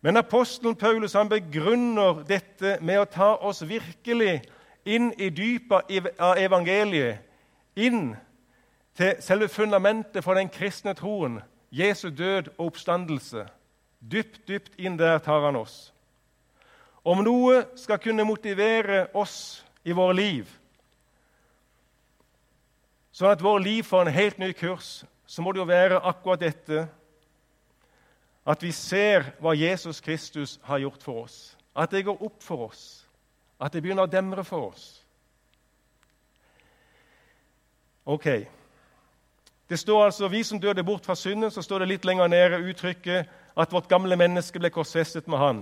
Men 0.00 0.16
apostelen 0.16 0.76
Paulus 0.76 1.12
han 1.12 1.28
begrunner 1.28 2.22
dette 2.28 2.78
med 2.80 3.00
å 3.00 3.04
ta 3.04 3.34
oss 3.34 3.60
virkelig 3.68 4.40
inn 4.88 5.12
i 5.18 5.28
dypet 5.28 5.92
av 6.18 6.38
evangeliet, 6.40 7.20
inn 7.76 8.14
til 8.96 9.22
selve 9.22 9.48
fundamentet 9.48 10.24
for 10.24 10.34
den 10.34 10.48
kristne 10.48 10.94
troen, 10.94 11.40
Jesu 11.70 12.08
død 12.10 12.52
og 12.58 12.66
oppstandelse. 12.66 13.46
Dypt, 14.00 14.48
dypt 14.48 14.78
inn 14.78 14.98
der 14.98 15.18
tar 15.18 15.44
han 15.44 15.56
oss. 15.56 15.92
Om 17.04 17.22
noe 17.24 17.64
skal 17.76 18.00
kunne 18.00 18.24
motivere 18.24 19.06
oss 19.14 19.64
i 19.84 19.92
våre 19.96 20.16
liv, 20.16 20.48
sånn 23.12 23.32
at 23.32 23.42
vårt 23.44 23.64
liv 23.64 23.84
får 23.84 24.06
en 24.06 24.14
helt 24.14 24.38
ny 24.40 24.52
kurs, 24.56 25.02
så 25.26 25.42
må 25.42 25.52
det 25.52 25.60
jo 25.62 25.68
være 25.68 26.00
akkurat 26.08 26.40
dette 26.42 26.86
at 28.50 28.62
vi 28.64 28.72
ser 28.72 29.28
hva 29.40 29.52
Jesus 29.54 30.00
Kristus 30.00 30.58
har 30.66 30.80
gjort 30.82 31.02
for 31.04 31.24
oss. 31.24 31.36
At 31.76 31.92
det 31.92 32.04
går 32.04 32.22
opp 32.24 32.42
for 32.42 32.66
oss. 32.66 33.06
At 33.60 33.72
det 33.72 33.82
begynner 33.84 34.08
å 34.08 34.10
demre 34.10 34.44
for 34.44 34.72
oss. 34.72 34.86
Ok. 38.08 38.26
Det 39.70 39.78
står 39.78 40.04
altså, 40.04 40.28
Vi 40.28 40.42
som 40.42 40.60
døde 40.60 40.84
bort 40.84 41.06
fra 41.06 41.14
synden, 41.14 41.50
så 41.50 41.62
står 41.62 41.78
det 41.78 41.92
litt 41.92 42.04
lenger 42.04 42.26
nede 42.26 42.58
uttrykket 42.58 43.28
at 43.56 43.72
vårt 43.72 43.88
gamle 43.88 44.16
menneske 44.18 44.58
ble 44.58 44.70
korsfestet 44.74 45.28
med 45.30 45.38
Han. 45.38 45.60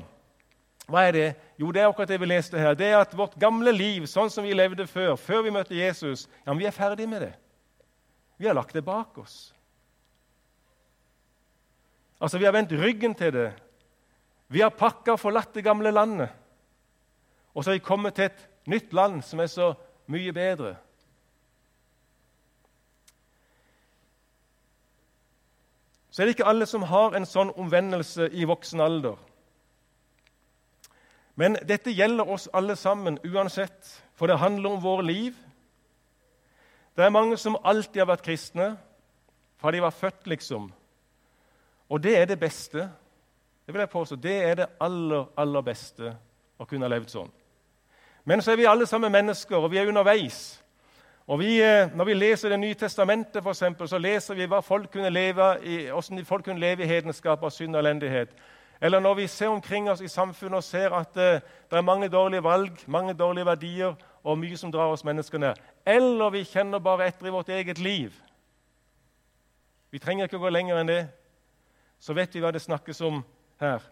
Hva 0.89 1.03
er 1.05 1.13
det? 1.13 1.27
Jo, 1.61 1.69
det 1.73 1.83
er 1.83 1.91
akkurat 1.91 2.09
det 2.09 2.21
vi 2.21 2.31
leste 2.31 2.59
her. 2.59 2.73
Det 2.75 2.87
er 2.89 2.97
at 3.03 3.13
vårt 3.17 3.37
gamle 3.37 3.73
liv, 3.77 4.07
sånn 4.09 4.31
som 4.33 4.47
vi 4.47 4.57
levde 4.57 4.87
før, 4.89 5.13
før 5.21 5.45
vi 5.45 5.53
møtte 5.53 5.77
Jesus, 5.77 6.25
ja, 6.47 6.49
men 6.49 6.63
vi 6.63 6.71
er 6.71 6.73
ferdig 6.73 7.09
med 7.09 7.27
det. 7.27 7.35
Vi 8.41 8.49
har 8.49 8.57
lagt 8.57 8.73
det 8.73 8.85
bak 8.87 9.19
oss. 9.21 9.53
Altså, 12.21 12.39
Vi 12.39 12.45
har 12.49 12.57
vendt 12.57 12.73
ryggen 12.73 13.15
til 13.15 13.33
det. 13.33 13.53
Vi 14.49 14.65
har 14.65 14.71
pakka 14.71 15.13
og 15.13 15.21
forlatt 15.21 15.53
det 15.55 15.65
gamle 15.65 15.93
landet. 15.93 16.33
Og 17.55 17.65
så 17.65 17.71
har 17.71 17.77
vi 17.77 17.85
kommet 17.85 18.15
til 18.15 18.25
et 18.25 18.49
nytt 18.67 18.93
land 18.93 19.21
som 19.23 19.41
er 19.41 19.53
så 19.53 19.75
mye 20.09 20.33
bedre. 20.33 20.77
Så 26.19 26.23
er 26.23 26.27
det 26.27 26.33
ikke 26.35 26.51
alle 26.51 26.67
som 26.67 26.83
har 26.83 27.15
en 27.15 27.27
sånn 27.31 27.53
omvendelse 27.55 28.25
i 28.35 28.43
voksen 28.51 28.81
alder. 28.83 29.15
Men 31.39 31.55
dette 31.63 31.93
gjelder 31.95 32.27
oss 32.35 32.49
alle 32.59 32.75
sammen 32.75 33.21
uansett, 33.23 33.93
for 34.19 34.27
det 34.27 34.41
handler 34.43 34.73
om 34.73 34.81
våre 34.83 35.05
liv. 35.07 35.37
Det 36.99 37.05
er 37.07 37.15
mange 37.15 37.39
som 37.39 37.55
alltid 37.63 38.01
har 38.03 38.09
vært 38.11 38.27
kristne, 38.27 38.67
fra 39.63 39.71
de 39.71 39.85
var 39.85 39.95
født, 39.95 40.27
liksom. 40.27 40.67
Og 41.87 42.03
det 42.03 42.17
er 42.19 42.27
det 42.27 42.41
beste. 42.43 42.89
Det 43.63 43.77
vil 43.77 43.85
jeg 43.85 43.95
påstå. 43.95 44.19
Det 44.19 44.37
er 44.43 44.59
det 44.59 44.71
aller, 44.83 45.31
aller 45.39 45.67
beste 45.71 46.17
å 46.59 46.67
kunne 46.67 46.91
ha 46.91 46.97
levd 46.97 47.15
sånn. 47.15 47.31
Men 48.27 48.43
så 48.43 48.57
er 48.57 48.59
vi 48.59 48.67
alle 48.67 48.91
sammen 48.91 49.15
mennesker, 49.15 49.55
og 49.55 49.71
vi 49.71 49.79
er 49.79 49.87
underveis. 49.87 50.59
Og 51.29 51.39
vi, 51.39 51.61
eh, 51.61 51.97
Når 51.97 52.05
vi 52.05 52.15
leser 52.15 52.49
Det 52.49 52.61
nye 52.61 52.75
testamentet, 52.75 53.43
for 53.43 53.51
eksempel, 53.51 53.89
så 53.89 53.99
leser 53.99 54.35
vi 54.35 54.47
hva 54.47 54.61
folk 54.61 54.91
kunne 54.91 55.11
leve 55.11 55.59
i, 55.65 55.91
hvordan 55.91 56.25
folk 56.25 56.45
kunne 56.45 56.61
leve 56.61 56.83
i 56.83 56.87
hedenskap 56.87 57.43
og 57.43 57.53
synd 57.53 57.77
og 57.77 57.81
elendighet. 57.81 58.29
Eller 58.81 59.01
når 59.01 59.15
vi 59.15 59.27
ser 59.27 59.49
omkring 59.49 59.91
oss 59.91 60.01
i 60.01 60.09
samfunnet 60.09 60.57
og 60.57 60.65
ser 60.65 60.91
at 60.95 61.17
uh, 61.17 61.41
det 61.71 61.77
er 61.77 61.81
mange 61.81 62.09
dårlige 62.09 62.43
valg, 62.43 62.73
mange 62.87 63.15
dårlige 63.15 63.47
verdier 63.47 63.95
og 64.25 64.39
mye 64.39 64.57
som 64.57 64.73
drar 64.73 64.93
oss 64.93 65.05
mennesker 65.05 65.39
ned. 65.39 65.55
Eller 65.87 66.31
vi 66.31 66.45
kjenner 66.45 66.79
bare 66.79 67.07
etter 67.07 67.27
i 67.27 67.31
vårt 67.31 67.49
eget 67.49 67.79
liv. 67.79 68.13
Vi 69.91 69.99
trenger 69.99 70.25
ikke 70.25 70.37
å 70.37 70.47
gå 70.47 70.49
lenger 70.49 70.79
enn 70.79 70.87
det 70.87 71.09
så 71.99 72.15
vet 72.15 72.35
vi 72.35 72.43
hva 72.43 72.53
det 72.55 72.63
snakkes 72.63 73.01
om 73.07 73.23
her. 73.61 73.83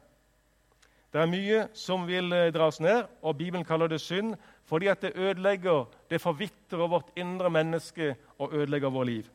Det 1.16 1.22
er 1.22 1.30
mye 1.32 1.60
som 1.72 2.02
vil 2.04 2.28
dras 2.28 2.52
dra 2.52 2.66
oss 2.68 2.78
ned, 2.84 3.06
og 3.24 3.38
Bibelen 3.38 3.64
kaller 3.64 3.88
det 3.88 4.02
synd 4.04 4.34
fordi 4.68 4.90
at 4.92 5.00
det 5.00 5.14
ødelegger, 5.16 5.86
det 6.10 6.20
forvitrer 6.20 6.90
vårt 6.92 7.08
indre 7.16 7.48
menneske 7.50 8.16
og 8.38 8.52
ødelegger 8.52 8.90
vårt 8.90 9.06
liv. 9.06 9.30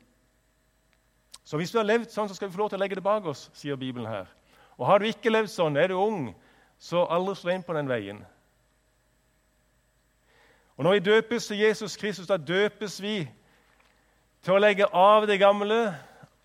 Så 1.44 1.56
hvis 1.56 1.72
du 1.72 1.80
har 1.80 1.88
levd 1.88 2.12
sånn, 2.12 2.28
så 2.30 2.36
skal 2.38 2.48
vi 2.48 2.54
få 2.54 2.60
lov 2.62 2.70
til 2.70 2.78
å 2.78 2.82
legge 2.84 3.00
det 3.00 3.02
bak 3.02 3.26
oss, 3.26 3.48
sier 3.52 3.74
Bibelen 3.74 4.06
her. 4.06 4.30
Og 4.78 4.86
har 4.86 5.02
du 5.02 5.08
ikke 5.08 5.32
levd 5.32 5.50
sånn, 5.50 5.76
er 5.76 5.90
du 5.90 5.96
ung, 5.98 6.30
så 6.78 7.02
aldri 7.10 7.34
slå 7.40 7.56
inn 7.56 7.66
på 7.66 7.74
den 7.74 7.90
veien. 7.90 8.22
Og 10.78 10.84
Når 10.86 10.92
vi 10.92 11.04
døpes 11.10 11.50
til 11.50 11.64
Jesus 11.64 11.96
Kristus, 11.96 12.30
da 12.30 12.38
døpes 12.38 13.00
vi 13.02 13.26
til 14.44 14.54
å 14.54 14.62
legge 14.62 14.86
av 14.86 15.26
det 15.26 15.40
gamle 15.42 15.82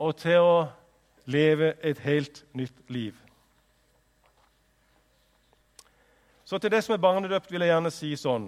og 0.01 0.17
til 0.17 0.41
å 0.41 0.59
leve 1.29 1.75
et 1.85 2.01
helt 2.01 2.41
nytt 2.57 2.81
liv. 2.89 3.26
Så 6.47 6.57
til 6.57 6.71
det 6.71 6.79
som 6.83 6.93
er 6.93 7.03
barnedøpt, 7.03 7.51
vil 7.51 7.59
jeg 7.59 7.73
gjerne 7.73 7.91
si 7.91 8.13
sånn 8.15 8.47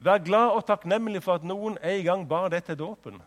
Vær 0.00 0.22
glad 0.24 0.54
og 0.54 0.62
takknemlig 0.68 1.20
for 1.24 1.36
at 1.36 1.42
noen 1.44 1.74
en 1.84 2.04
gang 2.06 2.22
bar 2.28 2.46
deg 2.48 2.62
til 2.64 2.78
dåpen. 2.78 3.18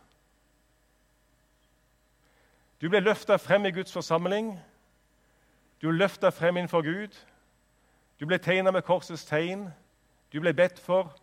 Du 2.81 2.87
ble 2.89 3.03
løfta 3.03 3.37
frem 3.37 3.67
i 3.67 3.73
Guds 3.75 3.93
forsamling. 3.93 4.55
Du 5.83 5.91
løfta 5.91 6.31
frem 6.33 6.57
innenfor 6.57 6.81
Gud. 6.81 7.19
Du 8.19 8.25
ble 8.25 8.39
tegna 8.41 8.71
med 8.71 8.87
korsets 8.87 9.27
tegn. 9.27 9.67
Du 10.33 10.39
ble 10.41 10.55
bedt 10.55 10.79
for, 10.81 11.13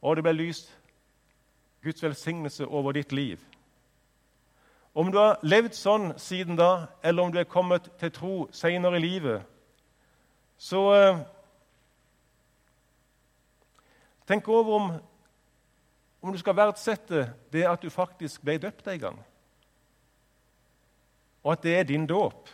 og 0.00 0.16
det 0.16 0.24
ble 0.24 0.32
lyst 0.38 0.72
Guds 1.84 2.02
velsignelse 2.02 2.64
over 2.64 2.96
ditt 2.96 3.12
liv. 3.12 3.42
Om 4.96 5.10
du 5.12 5.18
har 5.20 5.42
levd 5.44 5.74
sånn 5.76 6.14
siden 6.16 6.56
da, 6.56 6.86
eller 7.04 7.26
om 7.26 7.32
du 7.32 7.36
er 7.36 7.48
kommet 7.48 7.90
til 8.00 8.12
tro 8.16 8.36
seinere 8.48 8.96
i 8.96 9.02
livet, 9.04 9.42
så 10.56 10.84
eh, 10.96 11.18
Tenk 14.26 14.48
over 14.50 14.72
om, 14.74 14.86
om 16.18 16.32
du 16.34 16.38
skal 16.40 16.56
verdsette 16.58 17.28
det 17.54 17.62
at 17.68 17.84
du 17.84 17.92
faktisk 17.94 18.40
ble 18.42 18.56
døpt 18.58 18.88
en 18.90 19.02
gang, 19.04 19.20
og 21.44 21.52
at 21.52 21.62
det 21.62 21.76
er 21.76 21.86
din 21.92 22.08
dåp. 22.10 22.48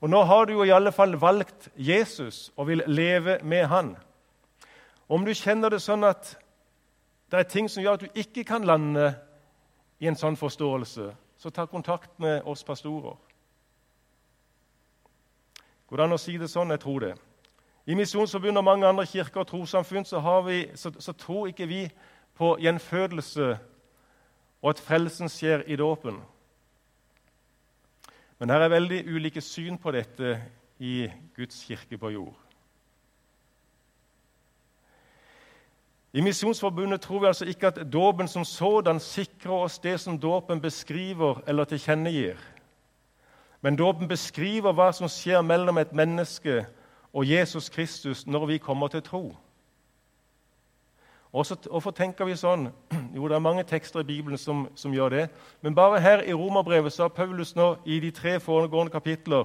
Og 0.00 0.10
Nå 0.10 0.24
har 0.26 0.48
du 0.48 0.56
jo 0.56 0.64
i 0.66 0.74
alle 0.74 0.90
fall 0.96 1.14
valgt 1.20 1.68
Jesus 1.76 2.48
og 2.56 2.72
vil 2.72 2.82
leve 2.88 3.36
med 3.44 3.68
han. 3.70 3.94
Om 5.06 5.28
du 5.28 5.36
kjenner 5.36 5.70
det 5.70 5.84
sånn 5.84 6.08
at 6.08 6.34
det 7.30 7.38
er 7.38 7.50
ting 7.52 7.70
som 7.70 7.84
gjør 7.84 8.00
at 8.00 8.08
du 8.08 8.20
ikke 8.24 8.48
kan 8.48 8.66
lande 8.66 9.12
i 9.98 10.06
en 10.06 10.16
sånn 10.16 10.36
forståelse, 10.38 11.08
så 11.38 11.50
ta 11.50 11.66
kontakt 11.66 12.18
med 12.18 12.42
oss 12.46 12.62
pastorer. 12.66 13.16
Går 15.88 15.96
det 15.96 16.04
an 16.04 16.16
å 16.16 16.20
si 16.20 16.36
det 16.38 16.50
sånn? 16.52 16.70
Jeg 16.74 16.82
tror 16.82 17.04
det. 17.06 17.14
I 17.88 17.96
Misjonsforbundet 17.96 18.60
og 18.60 18.66
mange 18.66 18.86
andre 18.86 19.06
kirker 19.08 19.40
og 19.40 19.48
trossamfunn 19.48 20.04
så, 20.04 20.20
så, 20.76 20.92
så, 21.00 21.12
tror 21.16 21.48
ikke 21.48 21.66
vi 21.66 21.86
på 22.36 22.50
gjenfødelse 22.60 23.46
og 24.60 24.70
at 24.74 24.82
frelsen 24.82 25.30
skjer 25.32 25.64
i 25.66 25.78
dåpen. 25.80 26.18
Men 28.38 28.52
her 28.52 28.66
er 28.66 28.74
veldig 28.74 29.00
ulike 29.08 29.40
syn 29.40 29.78
på 29.80 29.94
dette 29.96 30.36
i 30.78 31.08
Guds 31.34 31.62
kirke 31.64 31.98
på 31.98 32.12
jord. 32.12 32.36
I 36.12 36.20
Misjonsforbundet 36.20 37.00
tror 37.00 37.20
vi 37.20 37.26
altså 37.26 37.44
ikke 37.44 37.66
at 37.66 37.92
dåpen 37.92 38.28
som 38.28 38.44
sådan 38.44 39.00
sikrer 39.00 39.52
oss 39.52 39.78
det 39.78 40.00
som 40.00 40.18
dåpen 40.18 40.60
beskriver 40.60 41.42
eller 41.46 41.64
tilkjennegir. 41.64 42.36
Men 43.60 43.76
dåpen 43.76 44.08
beskriver 44.08 44.72
hva 44.72 44.92
som 44.92 45.08
skjer 45.08 45.42
mellom 45.42 45.78
et 45.78 45.92
menneske 45.92 46.64
og 47.12 47.28
Jesus 47.28 47.68
Kristus 47.68 48.26
når 48.26 48.46
vi 48.46 48.58
kommer 48.58 48.88
til 48.88 49.02
tro. 49.02 49.36
Og 51.32 51.44
Hvorfor 51.70 51.90
tenker 51.90 52.24
vi 52.24 52.36
sånn? 52.36 52.70
Jo, 53.16 53.28
det 53.28 53.34
er 53.36 53.44
mange 53.44 53.64
tekster 53.64 54.00
i 54.00 54.08
Bibelen 54.08 54.38
som, 54.38 54.68
som 54.74 54.92
gjør 54.94 55.08
det. 55.08 55.26
Men 55.60 55.74
bare 55.74 56.00
her 56.00 56.22
i 56.22 56.32
Romerbrevet 56.32 56.92
så 56.92 57.02
har 57.02 57.08
Paulus 57.08 57.54
nå 57.56 57.76
i 57.84 58.00
de 58.00 58.10
tre 58.10 58.38
foregående 58.40 58.92
kapitler 58.92 59.44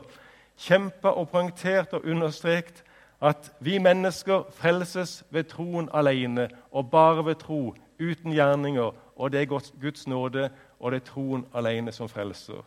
kjempa 0.57 1.11
og 1.17 1.29
poengtert 1.29 1.93
og 1.93 2.05
understreket 2.05 2.83
at 3.23 3.51
vi 3.59 3.77
mennesker 3.79 4.43
frelses 4.51 5.23
ved 5.31 5.43
troen 5.43 5.89
alene, 5.93 6.49
og 6.71 6.91
bare 6.91 7.25
ved 7.25 7.35
tro, 7.39 7.75
uten 7.99 8.33
gjerninger. 8.35 8.91
Og 9.15 9.31
det 9.31 9.41
er 9.41 9.45
Guds 9.81 10.07
nåde, 10.07 10.49
og 10.79 10.91
det 10.91 11.01
er 11.01 11.05
troen 11.07 11.45
alene 11.55 11.91
som 11.91 12.09
frelser. 12.09 12.59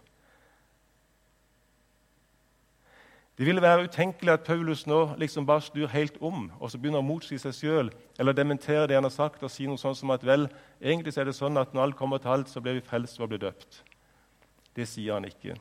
Det 3.39 3.47
ville 3.47 3.63
være 3.63 3.85
utenkelig 3.85 4.33
at 4.33 4.47
Paulus 4.47 4.87
nå 4.87 5.11
liksom 5.21 5.47
bare 5.47 5.61
snur 5.61 5.91
helt 5.93 6.17
om 6.25 6.47
og 6.57 6.71
så 6.71 6.79
begynner 6.81 7.03
å 7.03 7.05
motsi 7.05 7.37
seg 7.37 7.53
sjøl 7.53 7.91
eller 8.19 8.33
dementere 8.33 8.87
det 8.89 8.97
han 8.97 9.05
har 9.05 9.13
sagt, 9.13 9.43
og 9.45 9.53
si 9.53 9.67
noe 9.69 9.77
sånt 9.77 9.99
som 9.99 10.11
at 10.15 10.25
vel, 10.25 10.49
egentlig 10.81 11.13
er 11.19 11.29
det 11.29 11.37
sånn 11.37 11.61
at 11.61 11.75
når 11.75 11.83
alt 11.83 11.99
kommer 12.01 12.23
til 12.23 12.33
alt, 12.33 12.49
så 12.49 12.65
blir 12.65 12.79
vi 12.79 12.87
frelst 12.87 13.21
ved 13.21 13.27
å 13.27 13.33
bli 13.35 13.43
døpt. 13.45 13.83
Det 14.73 14.89
sier 14.89 15.19
han 15.19 15.29
ikke. 15.29 15.59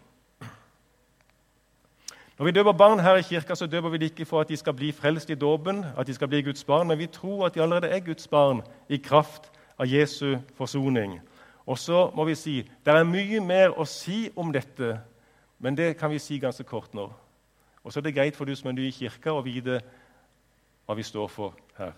Når 2.38 2.46
vi 2.46 2.52
døper 2.52 2.72
barn 2.72 3.00
her 3.00 3.16
i 3.16 3.22
kirka, 3.22 3.56
så 3.56 3.68
døper 3.68 3.90
vi 3.90 3.98
det 3.98 4.12
ikke 4.12 4.26
for 4.26 4.42
at 4.42 4.50
de 4.50 4.58
skal 4.58 4.74
bli 4.74 4.92
frelst 4.92 5.30
i 5.30 5.36
dåpen, 5.36 5.86
at 5.98 6.08
de 6.08 6.14
skal 6.14 6.28
bli 6.28 6.42
Guds 6.42 6.64
barn, 6.64 6.88
men 6.88 7.00
vi 7.00 7.08
tror 7.08 7.46
at 7.46 7.56
de 7.56 7.62
allerede 7.62 7.88
er 7.88 8.00
Guds 8.00 8.28
barn 8.28 8.62
i 8.90 8.98
kraft 8.98 9.52
av 9.80 9.88
Jesu 9.88 10.36
forsoning. 10.56 11.22
Og 11.66 11.78
så 11.78 12.12
må 12.16 12.24
vi 12.24 12.36
si 12.36 12.56
det 12.86 12.94
er 12.94 13.08
mye 13.08 13.40
mer 13.40 13.80
å 13.80 13.86
si 13.88 14.30
om 14.36 14.52
dette, 14.54 14.98
men 15.60 15.78
det 15.78 15.96
kan 15.98 16.12
vi 16.12 16.20
si 16.20 16.40
ganske 16.40 16.64
kort 16.64 16.94
nå. 16.94 17.08
Og 17.84 17.94
så 17.94 18.00
er 18.00 18.04
det 18.04 18.16
greit 18.16 18.36
for 18.36 18.46
du 18.46 18.56
som 18.56 18.70
er 18.70 18.76
ny 18.76 18.90
i 18.90 18.92
kirka, 18.92 19.32
å 19.32 19.46
vite 19.46 19.80
hva 20.86 20.96
vi 20.98 21.04
står 21.04 21.28
for 21.32 21.56
her. 21.78 21.94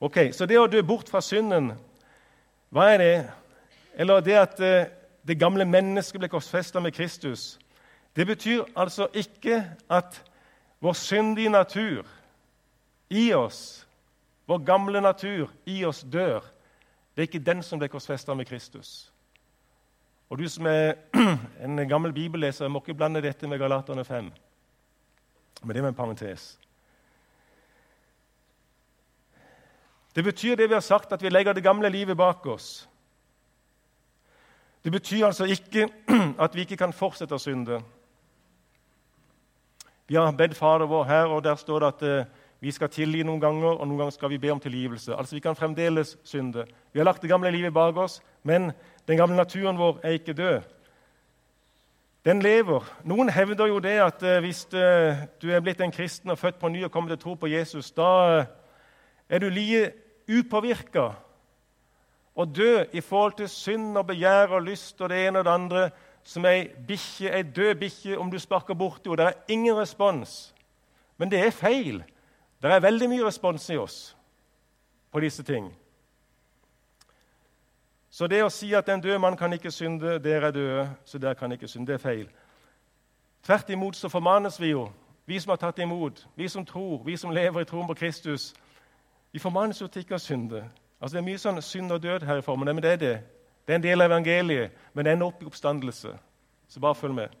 Ok, 0.00 0.32
Så 0.32 0.46
det 0.46 0.58
å 0.58 0.66
dø 0.66 0.82
bort 0.82 1.08
fra 1.08 1.20
synden 1.20 1.72
Hva 2.70 2.88
er 2.90 2.98
det? 2.98 3.30
Eller 3.94 4.20
det 4.20 4.34
at 4.34 4.60
eh, 4.60 4.86
det 5.26 5.38
gamle 5.38 5.64
mennesket 5.64 6.18
ble 6.18 6.28
korsfesta 6.28 6.80
med 6.80 6.94
Kristus. 6.94 7.58
Det 8.16 8.26
betyr 8.26 8.64
altså 8.76 9.08
ikke 9.14 9.64
at 9.90 10.24
vår 10.80 10.92
syndige 10.92 11.48
natur 11.48 12.06
i 13.10 13.32
oss, 13.32 13.88
vår 14.46 14.58
gamle 14.58 15.00
natur 15.00 15.50
i 15.66 15.84
oss, 15.84 16.02
dør. 16.12 16.40
Det 17.14 17.22
er 17.22 17.28
ikke 17.28 17.44
den 17.46 17.62
som 17.62 17.78
ble 17.78 17.88
korsfesta 17.88 18.34
med 18.34 18.48
Kristus. 18.48 19.12
Og 20.30 20.38
du 20.38 20.48
som 20.48 20.66
er 20.66 20.94
en 21.64 21.88
gammel 21.88 22.12
bibelleser, 22.12 22.68
må 22.68 22.80
ikke 22.80 22.94
blande 22.94 23.22
dette 23.22 23.48
med 23.48 23.58
Galaterne 23.58 24.04
5. 24.04 24.30
Men 25.62 25.74
det 25.76 25.84
er 25.84 25.88
en 25.88 25.94
parentes. 25.94 26.58
Det 30.14 30.24
betyr 30.24 30.56
det 30.56 30.68
vi 30.68 30.74
har 30.74 30.80
sagt, 30.80 31.12
at 31.12 31.22
vi 31.22 31.28
legger 31.28 31.52
det 31.52 31.64
gamle 31.64 31.88
livet 31.88 32.16
bak 32.16 32.46
oss. 32.46 32.88
Det 34.84 34.92
betyr 34.92 35.26
altså 35.26 35.44
ikke 35.44 35.88
at 36.44 36.54
vi 36.54 36.60
ikke 36.60 36.76
kan 36.76 36.92
fortsette 36.92 37.34
å 37.34 37.40
synde. 37.40 37.80
Vi 40.12 40.16
har 40.16 40.32
bedt 40.32 40.56
Fader 40.56 40.84
vår 40.86 41.04
her, 41.04 41.24
og 41.24 41.44
der 41.44 41.54
står 41.56 41.78
det 41.80 41.86
at 41.88 42.02
eh, 42.04 42.24
vi 42.60 42.70
skal 42.70 42.90
tilgi 42.92 43.22
noen 43.24 43.40
ganger, 43.40 43.78
og 43.78 43.86
noen 43.88 44.02
ganger 44.02 44.12
skal 44.12 44.28
vi 44.28 44.38
be 44.42 44.50
om 44.52 44.58
tilgivelse. 44.60 45.14
Altså, 45.16 45.34
Vi 45.34 45.40
kan 45.40 45.56
fremdeles 45.56 46.18
synde. 46.24 46.66
Vi 46.92 47.00
har 47.00 47.04
lagt 47.08 47.22
det 47.22 47.30
gamle 47.30 47.50
livet 47.50 47.72
bak 47.72 47.96
oss, 47.96 48.20
men 48.42 48.72
den 49.08 49.16
gamle 49.16 49.36
naturen 49.36 49.78
vår 49.78 50.02
er 50.02 50.18
ikke 50.18 50.36
død. 50.36 50.60
Den 52.24 52.42
lever. 52.42 52.84
Noen 53.04 53.32
hevder 53.32 53.66
jo 53.66 53.78
det 53.78 53.96
at 54.04 54.22
eh, 54.22 54.40
hvis 54.44 54.66
eh, 54.74 55.24
du 55.40 55.48
er 55.48 55.64
blitt 55.64 55.80
en 55.80 55.96
kristen 55.96 56.30
og 56.30 56.38
født 56.38 56.60
på 56.60 56.68
ny 56.68 56.84
og 56.84 56.92
kommer 56.92 57.08
til 57.08 57.16
å 57.16 57.24
tro 57.24 57.34
på 57.34 57.48
Jesus, 57.48 57.90
da 57.96 58.44
er 59.30 59.40
du 59.40 59.48
like 59.48 59.94
upåvirka 60.28 61.08
og 62.36 62.56
død 62.56 62.92
i 62.92 63.00
forhold 63.00 63.32
til 63.40 63.48
synd 63.48 63.96
og 63.96 64.06
begjær 64.12 64.58
og 64.58 64.68
lyst 64.68 65.00
og 65.00 65.08
det 65.08 65.24
ene 65.26 65.38
og 65.40 65.48
det 65.48 65.56
andre 65.56 65.90
som 66.24 66.44
ei 66.46 66.68
bikkje, 66.88 67.30
ei 67.30 67.42
død 67.42 67.74
bikkje 67.74 68.18
om 68.18 68.30
du 68.30 68.38
sparker 68.38 68.74
borti 68.74 69.10
henne. 69.10 69.16
Det 69.16 69.26
er 69.26 69.54
ingen 69.54 69.76
respons. 69.76 70.54
Men 71.18 71.30
det 71.30 71.40
er 71.46 71.50
feil. 71.50 72.02
Det 72.62 72.70
er 72.70 72.80
veldig 72.80 73.08
mye 73.08 73.26
respons 73.26 73.70
i 73.70 73.76
oss 73.76 74.16
på 75.12 75.20
disse 75.20 75.42
ting. 75.42 75.72
Så 78.10 78.26
det 78.28 78.42
å 78.44 78.50
si 78.52 78.74
at 78.76 78.88
en 78.92 79.00
død 79.00 79.18
mann 79.18 79.36
kan 79.36 79.52
ikke 79.52 79.70
synde, 79.72 80.18
dere 80.20 80.50
er 80.50 80.54
døde, 80.54 80.88
så 81.04 81.18
dere 81.18 81.34
kan 81.34 81.52
ikke 81.52 81.68
synde, 81.68 81.92
det 81.92 81.94
er 81.94 82.02
feil. 82.02 82.26
Tvert 83.42 83.70
imot 83.70 83.96
så 83.96 84.08
formanes 84.08 84.60
vi 84.60 84.70
jo, 84.74 84.90
vi 85.26 85.40
som 85.40 85.50
har 85.50 85.56
tatt 85.56 85.78
imot, 85.78 86.26
vi 86.36 86.48
som 86.48 86.66
tror, 86.66 87.02
vi 87.04 87.16
som 87.16 87.30
lever 87.30 87.60
i 87.60 87.64
troen 87.64 87.86
på 87.88 87.94
Kristus. 87.94 88.52
Vi 89.32 89.38
formanes 89.38 89.80
jo 89.80 89.86
til 89.86 90.04
ikke 90.04 90.18
å 90.18 90.22
synde. 90.22 90.60
Altså 91.00 91.16
Det 91.16 91.22
er 91.22 91.30
mye 91.30 91.40
sånn 91.40 91.62
synd 91.62 91.92
og 91.92 92.02
død 92.02 92.26
her 92.28 92.42
i 92.42 92.44
formen, 92.44 92.68
men 92.74 92.82
det 92.84 92.92
er 92.92 93.00
det. 93.00 93.14
Det 93.66 93.72
er 93.72 93.78
en 93.78 93.84
del 93.84 94.00
av 94.00 94.10
evangeliet, 94.10 94.72
men 94.94 95.04
det 95.04 95.12
ender 95.12 95.26
opp 95.26 95.42
i 95.42 95.46
oppstandelse. 95.46 96.16
Så 96.68 96.80
bare 96.80 96.94
følg 96.94 97.14
med. 97.14 97.38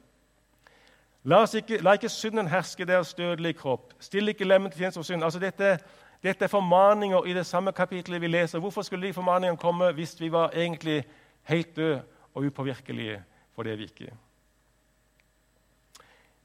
La, 1.24 1.44
ikke, 1.54 1.78
la 1.82 1.94
ikke 1.94 2.10
synden 2.10 2.50
herske 2.50 2.86
deres 2.86 3.14
dødelige 3.14 3.58
kropp. 3.60 3.92
Still 4.02 4.28
ikke 4.28 4.46
lemmen 4.46 4.70
til 4.70 4.82
tjeneste 4.82 4.98
for 4.98 5.06
synd. 5.06 5.24
Altså 5.24 5.38
dette, 5.38 5.76
dette, 6.22 6.44
er 6.44 6.50
formaninger 6.50 7.26
i 7.30 7.34
det 7.34 7.46
samme 7.46 7.72
kapitlet 7.72 8.20
vi 8.20 8.30
leser. 8.30 8.58
Hvorfor 8.58 8.82
skulle 8.82 9.06
de 9.06 9.14
formaningene 9.14 9.56
komme 9.56 9.92
hvis 9.92 10.20
vi 10.20 10.32
var 10.32 10.50
egentlig 10.50 11.04
helt 11.42 11.76
døde 11.76 12.02
og 12.34 12.44
upåvirkelige? 12.44 13.22
For 13.54 13.62
det 13.62 13.72
er 13.72 13.76
vi 13.76 13.82
ikke. 13.82 14.12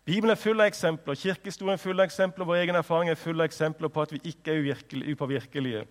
Bibelen 0.05 0.31
er 0.31 0.39
full 0.39 0.61
av 0.61 0.69
eksempler, 0.69 1.17
kirkehistorien 1.19 1.73
er 1.73 1.81
full 1.81 1.99
av 1.99 2.05
eksempler, 2.07 2.45
vår 2.47 2.61
egen 2.61 2.77
erfaring 2.79 3.09
er 3.11 3.17
full 3.19 3.41
av 3.41 3.49
eksempler 3.49 3.91
på 3.91 4.05
at 4.05 4.13
vi 4.15 4.21
ikke 4.23 4.53
er 4.53 5.09
upåvirkelige. 5.11 5.81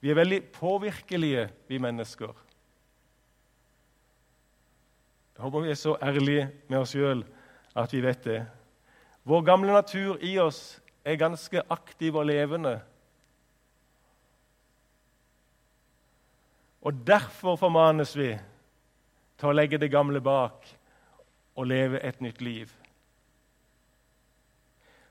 Vi 0.00 0.10
er 0.10 0.18
veldig 0.18 0.42
påvirkelige, 0.52 1.46
vi 1.68 1.78
mennesker. 1.78 2.34
Jeg 5.42 5.50
håper 5.50 5.60
vi 5.64 5.70
er 5.70 5.74
så 5.74 5.96
ærlige 5.98 6.42
med 6.70 6.78
oss 6.78 6.92
sjøl 6.94 7.24
at 7.74 7.90
vi 7.90 8.00
vet 8.04 8.20
det. 8.22 8.42
Vår 9.26 9.40
gamle 9.42 9.72
natur 9.74 10.20
i 10.22 10.36
oss 10.38 10.78
er 11.02 11.18
ganske 11.18 11.64
aktiv 11.66 12.14
og 12.14 12.28
levende. 12.30 12.76
Og 16.86 16.94
derfor 17.06 17.58
formanes 17.58 18.14
vi 18.14 18.28
til 19.34 19.50
å 19.50 19.56
legge 19.58 19.82
det 19.82 19.90
gamle 19.90 20.22
bak 20.22 20.70
og 21.58 21.66
leve 21.66 21.98
et 22.06 22.22
nytt 22.22 22.38
liv. 22.38 22.70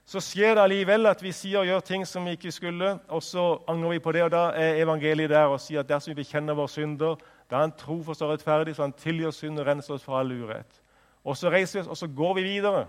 Så 0.07 0.23
skjer 0.23 0.55
det 0.55 0.63
allikevel 0.63 1.11
at 1.11 1.19
vi 1.23 1.35
sier 1.35 1.59
og 1.59 1.67
gjør 1.67 1.83
ting 1.91 2.07
som 2.07 2.23
vi 2.23 2.37
ikke 2.39 2.55
skulle, 2.55 2.95
og 3.11 3.19
så 3.19 3.59
angrer 3.67 3.97
vi 3.97 3.99
på 4.07 4.15
det. 4.15 4.23
og 4.23 4.31
Da 4.31 4.47
er 4.55 4.79
evangeliet 4.79 5.35
der 5.35 5.51
og 5.51 5.59
sier 5.59 5.83
at 5.83 5.91
dersom 5.91 6.15
vi 6.15 6.23
bekjenner 6.23 6.55
våre 6.55 6.71
synder, 6.71 7.19
da 7.51 7.57
han 7.65 7.73
for 7.75 8.13
så 8.13 8.31
rettferdig, 8.31 8.75
så 8.75 8.81
han 8.81 8.93
tilgir 8.93 9.31
synd 9.31 9.59
og 9.59 9.65
renser 9.67 9.93
oss 9.93 10.03
fra 10.03 10.19
all 10.19 10.31
urett. 10.31 10.81
Og 11.23 11.37
så 11.37 11.49
reiser 11.51 11.79
vi 11.79 11.81
oss, 11.81 11.87
og 11.87 11.97
så 11.97 12.07
går 12.07 12.33
vi 12.33 12.43
videre. 12.43 12.87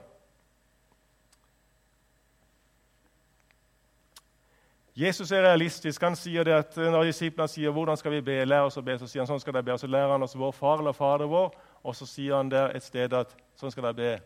Jesus 4.96 5.32
er 5.32 5.42
realistisk. 5.42 6.02
Han 6.02 6.16
sier 6.16 6.44
det 6.44 6.52
at 6.52 6.76
Når 6.76 7.04
disiplene 7.04 7.48
sier 7.48 7.70
'hvordan 7.70 7.96
skal 7.96 8.10
vi 8.12 8.20
be', 8.20 8.44
lær 8.44 8.60
oss 8.60 8.76
å 8.76 8.82
be, 8.82 8.98
så 8.98 9.06
sier 9.06 9.20
han 9.20 9.26
sånn 9.26 9.40
skal 9.40 9.52
dere 9.52 9.62
be. 9.62 9.72
Og 9.72 9.80
så 9.80 9.86
lærer 9.86 10.12
han 10.12 10.22
oss 10.22 10.36
'vår 10.36 10.52
far' 10.52 10.78
eller 10.78 10.92
'Fader 10.92 11.26
vår', 11.26 11.54
og 11.84 11.96
så 11.96 12.06
sier 12.06 12.36
han 12.36 12.48
der 12.48 12.76
et 12.76 12.82
sted 12.82 13.12
at 13.12 13.34
sånn 13.56 13.70
skal 13.70 13.82
dere 13.82 13.94
be. 13.94 14.22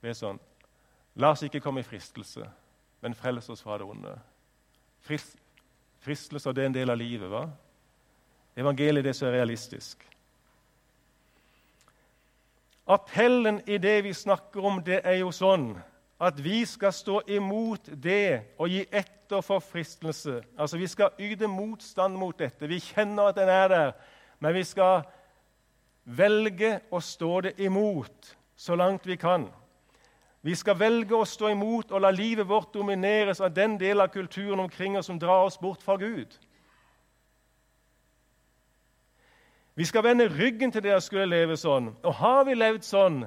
Be 0.00 0.14
sånn. 0.14 0.38
La 1.16 1.30
oss 1.30 1.42
ikke 1.42 1.60
komme 1.60 1.80
i 1.80 1.82
fristelse, 1.82 2.50
men 3.02 3.14
frels 3.14 3.50
oss 3.50 3.62
fra 3.62 3.78
det 3.78 3.86
onde. 3.86 4.18
Frist, 5.00 5.36
fristelse, 6.00 6.52
det 6.52 6.62
er 6.62 6.66
en 6.66 6.74
del 6.74 6.90
av 6.90 6.96
livet. 6.96 7.28
hva? 7.28 7.50
Evangeliet 8.60 9.00
er 9.00 9.08
det 9.08 9.16
som 9.16 9.28
er 9.28 9.38
realistisk. 9.38 10.06
Appellen 12.90 13.60
i 13.66 13.78
det 13.78 14.00
vi 14.04 14.12
snakker 14.12 14.64
om, 14.66 14.82
det 14.84 15.00
er 15.04 15.20
jo 15.20 15.30
sånn 15.32 15.72
at 16.20 16.40
vi 16.44 16.64
skal 16.68 16.92
stå 16.92 17.20
imot 17.30 17.88
det 18.02 18.56
og 18.60 18.68
gi 18.68 18.82
etter 18.90 19.40
for 19.46 19.62
fristelse. 19.64 20.40
Altså, 20.58 20.76
Vi 20.76 20.86
skal 20.86 21.14
yte 21.18 21.46
motstand 21.46 22.16
mot 22.18 22.38
dette. 22.38 22.66
Vi 22.66 22.80
kjenner 22.80 23.30
at 23.30 23.36
den 23.36 23.48
er 23.48 23.68
der, 23.68 23.92
men 24.40 24.54
vi 24.54 24.64
skal 24.64 25.02
velge 26.04 26.80
å 26.90 27.00
stå 27.00 27.40
det 27.40 27.54
imot 27.58 28.36
så 28.56 28.76
langt 28.76 29.06
vi 29.06 29.16
kan. 29.16 29.48
Vi 30.42 30.54
skal 30.54 30.78
velge 30.78 31.16
å 31.16 31.24
stå 31.24 31.50
imot 31.52 31.92
og 31.92 32.00
la 32.00 32.10
livet 32.10 32.48
vårt 32.48 32.74
domineres 32.74 33.40
av 33.40 33.54
den 33.54 33.78
del 33.78 34.00
av 34.00 34.08
kulturen 34.08 34.60
omkring 34.60 34.96
oss 34.98 35.06
som 35.06 35.18
drar 35.18 35.44
oss 35.44 35.60
bort 35.60 35.82
fra 35.82 35.96
Gud. 35.96 36.38
Vi 39.80 39.84
skal 39.84 40.04
vende 40.04 40.28
ryggen 40.28 40.72
til 40.72 40.82
det 40.84 40.90
å 40.92 41.00
skulle 41.00 41.24
leve 41.24 41.54
sånn. 41.56 41.86
Og 42.04 42.12
har 42.18 42.42
vi 42.44 42.52
levd 42.52 42.82
sånn, 42.84 43.22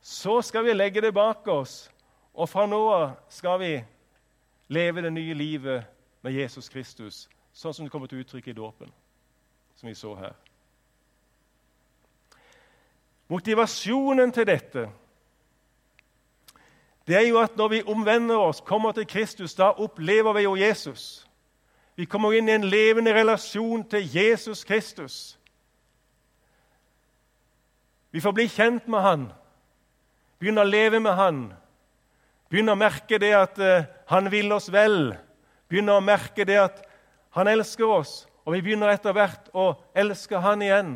så 0.00 0.38
skal 0.40 0.64
vi 0.64 0.72
legge 0.72 1.02
det 1.04 1.10
bak 1.12 1.44
oss. 1.52 1.90
Og 2.32 2.48
fra 2.48 2.64
nå 2.64 2.78
av 2.88 3.10
skal 3.28 3.58
vi 3.60 3.68
leve 4.72 5.04
det 5.04 5.10
nye 5.12 5.34
livet 5.36 5.84
med 6.24 6.38
Jesus 6.38 6.72
Kristus, 6.72 7.18
sånn 7.52 7.76
som 7.76 7.84
det 7.84 7.92
kommer 7.92 8.08
til 8.08 8.24
uttrykk 8.24 8.48
i 8.48 8.56
dåpen, 8.56 8.88
som 9.76 9.92
vi 9.92 9.94
så 10.00 10.14
her. 10.22 10.32
Motivasjonen 13.28 14.32
til 14.32 14.48
dette 14.54 14.88
det 17.04 17.20
er 17.20 17.28
jo 17.28 17.44
at 17.44 17.60
når 17.60 17.74
vi 17.76 17.84
omvender 17.84 18.40
oss, 18.40 18.64
kommer 18.64 18.96
til 18.96 19.04
Kristus, 19.04 19.52
da 19.60 19.74
opplever 19.76 20.32
vi 20.32 20.48
jo 20.48 20.56
Jesus. 20.56 21.26
Vi 21.92 22.08
kommer 22.08 22.32
inn 22.32 22.48
i 22.48 22.56
en 22.56 22.70
levende 22.72 23.12
relasjon 23.12 23.84
til 23.84 24.14
Jesus 24.16 24.64
Kristus. 24.64 25.34
Vi 28.14 28.20
får 28.22 28.32
bli 28.32 28.44
kjent 28.46 28.84
med 28.86 29.02
han, 29.02 29.22
begynne 30.38 30.62
å 30.62 30.68
leve 30.68 31.00
med 31.02 31.16
han, 31.18 31.38
begynne 32.46 32.76
å 32.76 32.78
merke 32.78 33.18
det 33.18 33.32
at 33.34 33.58
uh, 33.58 33.88
han 34.06 34.30
vil 34.30 34.54
oss 34.54 34.68
vel, 34.70 35.16
begynne 35.66 35.96
å 35.98 36.04
merke 36.04 36.46
det 36.46 36.60
at 36.62 36.78
han 37.34 37.50
elsker 37.50 37.90
oss, 37.90 38.12
og 38.46 38.54
vi 38.54 38.62
begynner 38.62 38.92
etter 38.92 39.16
hvert 39.16 39.50
å 39.50 39.72
elske 39.98 40.38
han 40.38 40.62
igjen. 40.62 40.94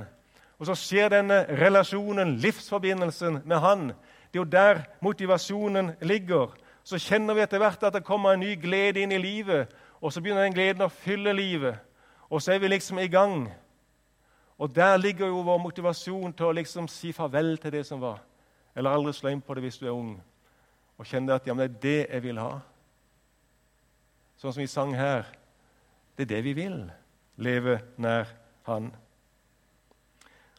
Og 0.63 0.71
så 0.71 0.79
skjer 0.79 1.11
denne 1.17 1.41
relasjonen, 1.59 2.37
livsforbindelsen 2.39 3.43
med 3.43 3.67
han. 3.67 3.87
Det 4.31 4.39
er 4.39 4.45
jo 4.45 4.49
der 4.55 4.83
motivasjonen 5.03 5.97
ligger. 6.07 6.55
Så 6.87 7.03
kjenner 7.03 7.35
vi 7.35 7.43
etter 7.43 7.59
hvert 7.59 7.83
at 7.83 7.99
det 7.99 8.07
kommer 8.07 8.37
en 8.37 8.47
ny 8.47 8.55
glede 8.63 9.03
inn 9.03 9.17
i 9.17 9.19
livet, 9.19 9.75
og 9.99 10.15
så 10.15 10.23
begynner 10.23 10.47
den 10.47 10.55
gleden 10.55 10.87
å 10.87 10.93
fylle 11.03 11.35
livet. 11.35 11.83
Og 12.31 12.39
så 12.39 12.55
er 12.55 12.63
vi 12.63 12.71
liksom 12.71 13.03
i 13.03 13.11
gang. 13.11 13.49
Og 14.59 14.75
der 14.75 14.97
ligger 14.97 15.27
jo 15.27 15.45
vår 15.47 15.61
motivasjon 15.63 16.33
til 16.35 16.49
å 16.49 16.57
liksom 16.59 16.89
si 16.91 17.13
farvel 17.15 17.57
til 17.63 17.73
det 17.73 17.85
som 17.87 18.01
var. 18.03 18.19
Eller 18.75 18.91
aldri 18.91 19.13
slå 19.15 19.31
inn 19.31 19.43
på 19.43 19.55
det 19.55 19.63
hvis 19.67 19.79
du 19.79 19.87
er 19.87 19.95
ung 19.95 20.17
og 20.99 21.07
kjenne 21.07 21.37
at 21.39 21.47
ja, 21.47 21.55
men 21.55 21.63
det 21.63 21.71
er 21.71 21.83
det 21.83 21.99
jeg 22.09 22.23
vil 22.25 22.41
ha. 22.43 22.57
Sånn 24.39 24.55
som 24.55 24.63
vi 24.63 24.71
sang 24.71 24.95
her. 24.99 25.29
Det 26.19 26.27
er 26.27 26.33
det 26.33 26.41
vi 26.47 26.55
vil. 26.59 26.81
Leve 27.39 27.79
nær 28.03 28.27
Han. 28.67 28.91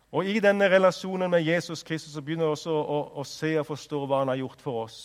Og 0.10 0.26
I 0.26 0.40
denne 0.42 0.66
relasjonen 0.72 1.30
med 1.30 1.44
Jesus 1.46 1.84
Kristus 1.86 2.16
så 2.16 2.24
begynner 2.26 2.48
vi 2.48 2.56
også 2.56 2.72
å, 2.74 2.80
å, 2.82 3.00
å, 3.22 3.26
se 3.28 3.52
og 3.60 3.68
forstå 3.68 4.00
hva 4.08 4.24
han 4.24 4.32
har 4.32 4.40
gjort 4.40 4.64
for 4.64 4.86
oss. 4.88 4.98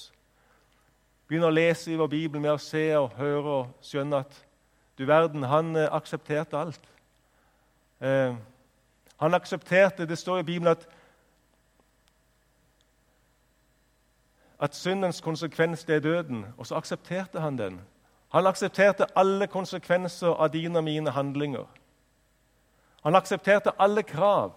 Begynner 1.29 1.51
å 1.51 1.57
lese 1.59 1.93
i 1.93 1.99
vår 2.01 2.09
bibel 2.09 2.41
med 2.41 2.55
å 2.55 2.63
se 2.63 2.87
og 2.97 3.13
høre 3.19 3.59
og 3.59 3.85
skjønne 3.85 4.23
at 4.25 4.39
du 4.97 5.05
verden, 5.05 5.45
han 5.51 5.75
eh, 5.77 5.91
aksepterte 5.93 6.57
alt. 6.57 6.89
Eh, 8.01 8.33
Han 9.17 9.35
aksepterte 9.35 10.07
Det 10.07 10.19
står 10.19 10.39
i 10.39 10.43
Bibelen 10.43 10.71
at, 10.71 10.89
at 14.61 14.75
syndens 14.75 15.21
konsekvens 15.21 15.85
det 15.85 15.97
er 15.97 16.01
døden, 16.01 16.47
og 16.59 16.67
så 16.67 16.75
aksepterte 16.75 17.41
han 17.41 17.59
den. 17.59 17.81
Han 18.33 18.47
aksepterte 18.47 19.07
alle 19.17 19.47
konsekvenser 19.47 20.35
av 20.35 20.49
dine 20.51 20.79
og 20.79 20.85
mine 20.85 21.11
handlinger. 21.11 21.67
Han 23.05 23.15
aksepterte 23.15 23.71
alle 23.79 24.03
krav. 24.03 24.53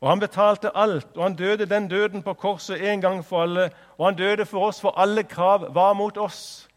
Og 0.00 0.08
Han 0.10 0.20
betalte 0.20 0.76
alt, 0.76 1.16
og 1.16 1.22
han 1.22 1.34
døde 1.34 1.66
den 1.66 1.88
døden 1.88 2.22
på 2.22 2.34
korset 2.34 2.92
en 2.92 3.00
gang 3.00 3.24
for 3.24 3.42
alle. 3.42 3.70
Og 3.98 4.06
han 4.06 4.16
døde 4.16 4.46
for 4.46 4.66
oss, 4.66 4.80
for 4.80 4.98
alle 4.98 5.22
krav 5.22 5.74
var 5.74 5.92
mot 5.92 6.18
oss. 6.18 6.68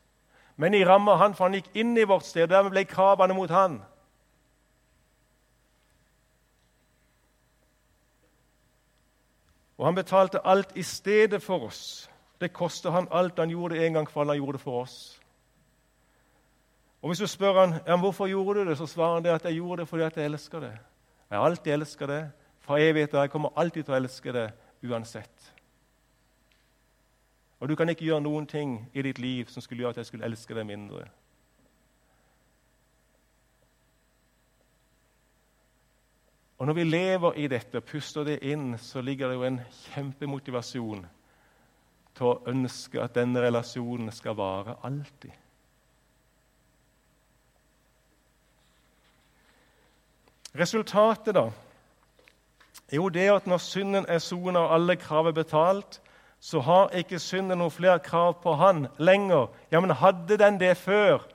Men 0.55 0.73
i 0.73 0.85
ramma 0.85 1.15
han, 1.15 1.33
for 1.33 1.43
han 1.43 1.53
gikk 1.53 1.69
inn 1.73 1.97
i 1.97 2.03
vårt 2.03 2.25
sted, 2.25 2.43
og 2.43 2.49
dermed 2.49 2.71
ble 2.71 2.83
kravene 2.85 3.33
mot 3.33 3.49
han. 3.49 3.81
Og 9.77 9.85
han 9.85 9.95
betalte 9.95 10.47
alt 10.47 10.71
i 10.75 10.83
stedet 10.83 11.41
for 11.43 11.67
oss. 11.67 12.09
Det 12.41 12.53
kosta 12.53 12.91
han 12.91 13.07
alt. 13.11 13.39
Han 13.39 13.49
gjorde 13.49 13.85
en 13.85 13.93
gang 13.93 14.09
for 14.09 14.21
alle. 14.21 14.31
Han 14.31 14.37
gjorde 14.37 14.57
det 14.57 14.61
for 14.61 14.81
oss. 14.81 15.21
Og 17.01 17.09
Hvis 17.09 17.19
du 17.19 17.27
spør 17.27 17.59
han, 17.59 17.73
ja, 17.87 17.97
hvorfor 17.97 18.27
gjorde 18.27 18.59
du 18.59 18.69
det, 18.69 18.77
så 18.77 18.85
svarer 18.85 19.13
han 19.13 19.23
det 19.23 19.29
at 19.29 19.43
jeg 19.45 19.53
gjorde 19.53 19.81
det 19.81 19.87
fordi 19.87 20.03
jeg 20.03 20.25
elsker 20.25 20.59
det. 20.59 20.77
Jeg 21.29 21.37
har 21.37 21.45
alltid 21.45 21.73
elsket 21.73 22.09
det 22.09 22.31
fra 22.59 22.79
evighet, 22.79 23.13
av. 23.13 23.21
jeg 23.21 23.29
kommer 23.29 23.49
alltid 23.55 23.83
til 23.83 23.93
å 23.93 23.97
elske 23.97 24.33
det 24.33 24.51
uansett. 24.83 25.51
Og 27.59 27.69
du 27.69 27.75
kan 27.75 27.89
ikke 27.89 28.05
gjøre 28.05 28.21
noen 28.21 28.47
ting 28.47 28.89
i 28.93 29.01
ditt 29.01 29.19
liv 29.19 29.45
som 29.45 29.61
skulle 29.61 29.81
gjøre 29.81 29.89
at 29.89 29.97
jeg 29.97 30.05
skulle 30.05 30.25
elske 30.25 30.55
deg 30.55 30.65
mindre. 30.65 31.05
Og 36.57 36.65
Når 36.65 36.73
vi 36.73 36.83
lever 36.83 37.33
i 37.33 37.47
dette 37.47 37.77
og 37.77 37.83
puster 37.83 38.23
det 38.23 38.39
inn, 38.41 38.77
så 38.77 39.01
ligger 39.01 39.27
det 39.27 39.35
jo 39.35 39.43
en 39.43 39.59
kjempemotivasjon 39.93 41.05
til 42.15 42.29
å 42.29 42.37
ønske 42.47 43.01
at 43.03 43.15
denne 43.17 43.41
relasjonen 43.43 44.11
skal 44.15 44.37
vare 44.39 44.77
alltid. 44.87 45.33
Resultatet 50.55 51.35
da, 51.35 51.49
er 52.87 52.95
jo 53.01 53.09
det 53.11 53.27
at 53.33 53.47
når 53.47 53.59
synden 53.59 54.05
er 54.07 54.23
sona 54.23 54.63
og 54.63 54.73
alle 54.77 54.95
krav 54.95 55.27
er 55.27 55.35
betalt, 55.35 55.99
så 56.39 56.61
har 56.63 56.95
ikke 56.95 57.19
synden 57.19 57.59
noen 57.59 57.73
flere 57.73 57.99
krav 57.99 58.37
på 58.43 58.53
han 58.55 58.85
lenger. 58.97 59.49
Ja, 59.71 59.81
men 59.83 59.91
hadde 59.91 60.37
den 60.37 60.59
det 60.61 60.77
før? 60.77 61.25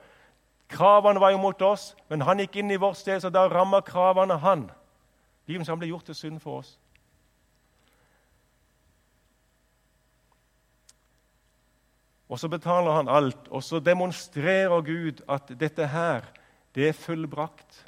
Kravene 0.71 1.21
var 1.21 1.35
jo 1.35 1.41
mot 1.43 1.61
oss, 1.61 1.91
men 2.09 2.23
han 2.25 2.39
gikk 2.39 2.55
inn 2.57 2.71
i 2.71 2.79
vårt 2.81 2.97
sted, 2.97 3.19
så 3.21 3.29
da 3.29 3.45
ramma 3.51 3.83
kravene 3.85 4.39
han. 4.41 4.69
Bibelen 5.51 5.67
han 5.67 5.79
ble 5.81 5.91
gjort 5.91 6.07
til 6.07 6.15
synd 6.15 6.39
for 6.39 6.61
oss. 6.61 6.71
Og 12.31 12.39
så 12.39 12.47
betaler 12.47 12.95
han 12.95 13.11
alt, 13.11 13.47
og 13.51 13.63
så 13.63 13.81
demonstrerer 13.83 14.81
Gud 14.87 15.19
at 15.29 15.51
dette 15.59 15.87
her, 15.87 16.23
det 16.75 16.87
er 16.87 16.95
fullbrakt. 16.95 17.85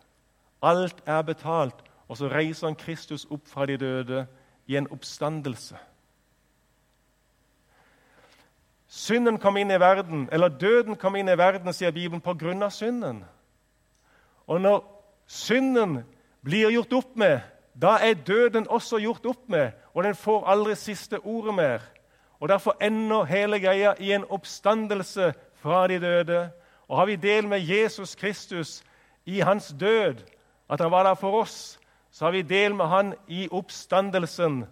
Alt 0.61 0.99
er 1.05 1.21
betalt. 1.21 1.79
Og 2.07 2.17
så 2.17 2.27
reiser 2.27 2.67
han 2.67 2.75
Kristus 2.75 3.23
opp 3.31 3.47
fra 3.47 3.65
de 3.65 3.77
døde 3.77 4.25
i 4.67 4.75
en 4.75 4.89
oppstandelse. 4.91 5.79
Synden 8.87 9.39
kom 9.39 9.57
inn 9.57 9.71
i 9.71 9.79
verden, 9.79 10.27
eller 10.31 10.51
Døden 10.51 10.99
kom 10.99 11.15
inn 11.15 11.31
i 11.31 11.37
verden, 11.39 11.73
sier 11.73 11.95
Bibelen, 11.95 12.63
av 12.63 12.69
synden. 12.69 13.23
Og 14.47 14.61
når 14.61 14.83
synden 15.25 16.03
blir 16.43 16.69
gjort 16.69 16.93
opp 16.93 17.15
med, 17.15 17.39
da 17.81 17.97
er 18.01 18.13
døden 18.13 18.67
også 18.69 18.99
gjort 19.01 19.25
opp 19.25 19.49
med, 19.49 19.71
og 19.93 20.03
den 20.03 20.15
får 20.15 20.47
aldri 20.47 20.75
siste 20.75 21.19
ordet 21.19 21.53
mer. 21.55 21.79
Og 22.39 22.49
Derfor 22.49 22.77
ender 22.81 23.23
hele 23.23 23.59
greia 23.59 23.93
i 23.99 24.11
en 24.13 24.25
oppstandelse 24.29 25.33
fra 25.55 25.87
de 25.87 25.99
døde. 25.99 26.49
Og 26.87 26.97
har 26.97 27.05
vi 27.05 27.15
del 27.15 27.47
med 27.47 27.59
Jesus 27.59 28.15
Kristus 28.15 28.83
i 29.25 29.39
hans 29.39 29.75
død, 29.79 30.15
at 30.69 30.81
han 30.81 30.91
var 30.91 31.03
der 31.03 31.13
for 31.13 31.41
oss, 31.41 31.79
så 32.11 32.25
har 32.25 32.31
vi 32.31 32.41
del 32.41 32.75
med 32.75 32.85
han 32.85 33.13
i 33.27 33.47
oppstandelsen 33.51 34.65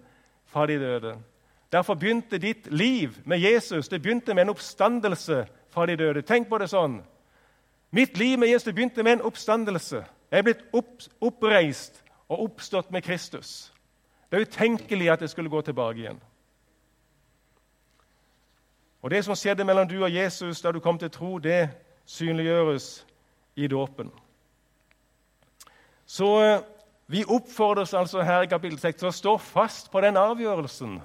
fra 0.46 0.66
de 0.68 0.80
døde. 0.80 1.16
Derfor 1.72 1.94
begynte 1.94 2.38
ditt 2.38 2.68
liv 2.74 3.10
med 3.26 3.40
Jesus 3.40 3.88
det 3.88 4.02
begynte 4.02 4.34
med 4.34 4.42
en 4.42 4.50
oppstandelse 4.50 5.46
fra 5.70 5.86
de 5.86 5.96
døde. 5.96 6.22
Tenk 6.22 6.50
på 6.50 6.58
det 6.58 6.70
sånn. 6.70 7.00
Mitt 7.92 8.18
liv 8.18 8.38
med 8.40 8.50
Jesus 8.52 8.74
begynte 8.74 9.04
med 9.04 9.14
en 9.14 9.22
oppstandelse. 9.22 10.04
Jeg 10.32 10.38
er 10.38 10.44
blitt 10.44 10.66
opp, 10.74 11.02
oppreist 11.22 12.01
og 12.32 12.44
oppstått 12.44 12.91
med 12.91 13.04
Kristus. 13.04 13.74
Det 14.32 14.39
er 14.39 14.48
utenkelig 14.48 15.10
at 15.12 15.20
det 15.20 15.30
skulle 15.30 15.50
gå 15.52 15.62
tilbake 15.62 16.00
igjen. 16.00 16.20
Og 19.02 19.12
Det 19.12 19.26
som 19.26 19.36
skjedde 19.36 19.65
mellom 19.65 19.88
du 19.88 20.04
og 20.04 20.13
Jesus 20.13 20.62
da 20.62 20.72
du 20.72 20.80
kom 20.80 20.98
til 20.98 21.10
tro, 21.12 21.38
det 21.38 21.70
synliggjøres 22.06 23.06
i 23.56 23.67
dåpen. 23.67 24.12
Så 26.06 26.28
eh, 26.44 26.62
vi 27.08 27.26
oppfordres 27.28 27.94
altså 27.94 28.22
her 28.22 28.41
i 28.41 28.48
kapittel 28.48 28.80
6 28.80 29.00
til 29.00 29.08
å 29.08 29.12
stå 29.12 29.38
fast 29.38 29.91
på 29.91 30.02
den 30.02 30.17
avgjørelsen. 30.17 31.02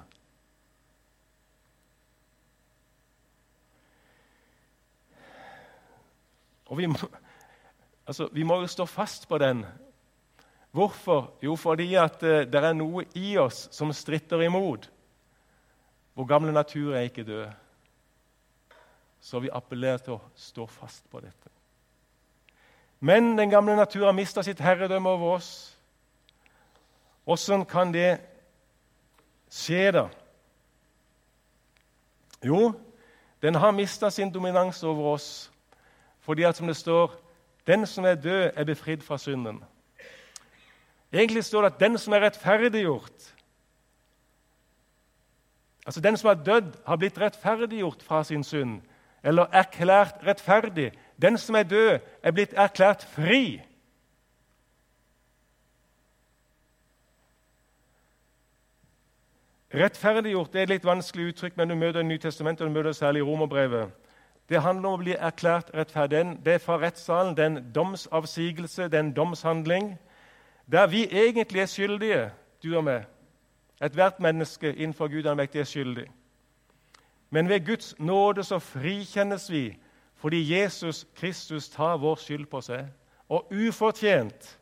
Og 6.67 6.77
vi 6.77 6.85
må, 6.85 6.95
altså, 8.07 8.29
vi 8.31 8.43
må 8.43 8.61
jo 8.61 8.67
stå 8.67 8.85
fast 8.85 9.27
på 9.27 9.37
den. 9.37 9.65
Hvorfor? 10.71 11.33
Jo, 11.43 11.55
fordi 11.55 11.95
at 11.95 12.23
uh, 12.23 12.43
det 12.45 12.61
er 12.61 12.75
noe 12.77 13.05
i 13.15 13.37
oss 13.41 13.67
som 13.71 13.93
stritter 13.93 14.43
imot. 14.45 14.89
Vår 16.17 16.25
gamle 16.25 16.51
natur 16.51 16.95
er 16.95 17.07
ikke 17.07 17.23
død. 17.23 17.47
Så 19.19 19.39
vi 19.39 19.53
appellerer 19.53 20.01
til 20.01 20.17
å 20.17 20.23
stå 20.35 20.65
fast 20.69 21.05
på 21.11 21.21
dette. 21.21 21.51
Men 22.99 23.35
den 23.37 23.49
gamle 23.49 23.75
natur 23.75 24.05
har 24.05 24.15
mista 24.17 24.41
sitt 24.43 24.61
herredømme 24.63 25.09
over 25.09 25.35
oss. 25.37 25.51
Åssen 27.27 27.65
kan 27.65 27.91
det 27.93 28.17
skje, 29.51 29.91
da? 29.91 30.07
Jo, 32.45 32.71
den 33.41 33.55
har 33.55 33.71
mista 33.71 34.09
sin 34.09 34.33
dominans 34.33 34.83
over 34.83 35.13
oss 35.13 35.51
fordi 36.27 36.43
at, 36.43 36.57
som 36.57 36.67
det 36.67 36.75
står, 36.75 37.13
den 37.67 37.85
som 37.87 38.05
er 38.05 38.15
død, 38.19 38.49
er 38.55 38.65
befridd 38.67 39.01
fra 39.01 39.15
synden. 39.17 39.61
Egentlig 41.17 41.43
står 41.43 41.61
det 41.61 41.73
at 41.73 41.79
den 41.79 41.97
som 41.97 42.13
er 42.13 42.25
rettferdiggjort 42.27 43.33
Altså 45.87 46.01
Den 46.01 46.17
som 46.17 46.29
er 46.29 46.43
dødd, 46.43 46.73
har 46.85 46.95
blitt 46.95 47.19
rettferdiggjort 47.21 48.03
fra 48.03 48.23
sin 48.23 48.43
synd, 48.43 48.81
eller 49.23 49.45
erklært 49.55 50.19
rettferdig. 50.27 50.91
Den 51.21 51.37
som 51.37 51.55
er 51.55 51.63
død, 51.63 51.99
er 52.23 52.31
blitt 52.31 52.53
erklært 52.53 53.05
fri 53.07 53.61
Rettferdiggjort 59.73 60.53
det 60.53 60.59
er 60.59 60.63
et 60.63 60.69
litt 60.69 60.85
vanskelig 60.85 61.31
uttrykk, 61.31 61.57
men 61.57 61.69
du 61.69 61.75
møter 61.75 61.99
i 61.99 62.07
Nytestamentet, 62.07 62.61
og 62.65 62.69
du 62.69 62.73
møter 62.79 62.91
særlig 62.91 63.19
i 63.19 63.23
Romerbrevet. 63.27 63.89
Det 64.49 64.61
handler 64.63 64.89
om 64.89 64.95
å 64.95 65.03
bli 65.03 65.15
erklært 65.15 65.73
rettferdig. 65.75 66.37
Det 66.45 66.53
er 66.53 66.63
fra 66.63 66.77
rettssalen, 66.79 67.35
det 67.35 67.43
er 67.43 67.49
en 67.51 67.73
domsavsigelse, 67.75 68.87
det 68.87 68.93
er 68.93 69.03
en 69.03 69.15
domshandling. 69.15 69.89
Der 70.71 70.87
vi 70.87 71.07
egentlig 71.11 71.61
er 71.61 71.65
skyldige, 71.65 72.31
du 72.63 72.77
og 72.77 72.83
meg. 72.83 73.05
Ethvert 73.81 74.19
menneske 74.19 74.73
innenfor 74.75 75.07
Gud 75.07 75.25
er 75.55 75.63
skyldig. 75.63 76.07
Men 77.29 77.49
ved 77.49 77.65
Guds 77.65 77.99
nåde 77.99 78.43
så 78.43 78.59
frikjennes 78.59 79.51
vi 79.51 79.77
fordi 80.15 80.59
Jesus 80.59 81.07
Kristus 81.15 81.69
tar 81.69 81.97
vår 81.97 82.15
skyld 82.15 82.45
på 82.45 82.61
seg. 82.61 82.87
Og 83.29 83.51
ufortjent 83.51 84.59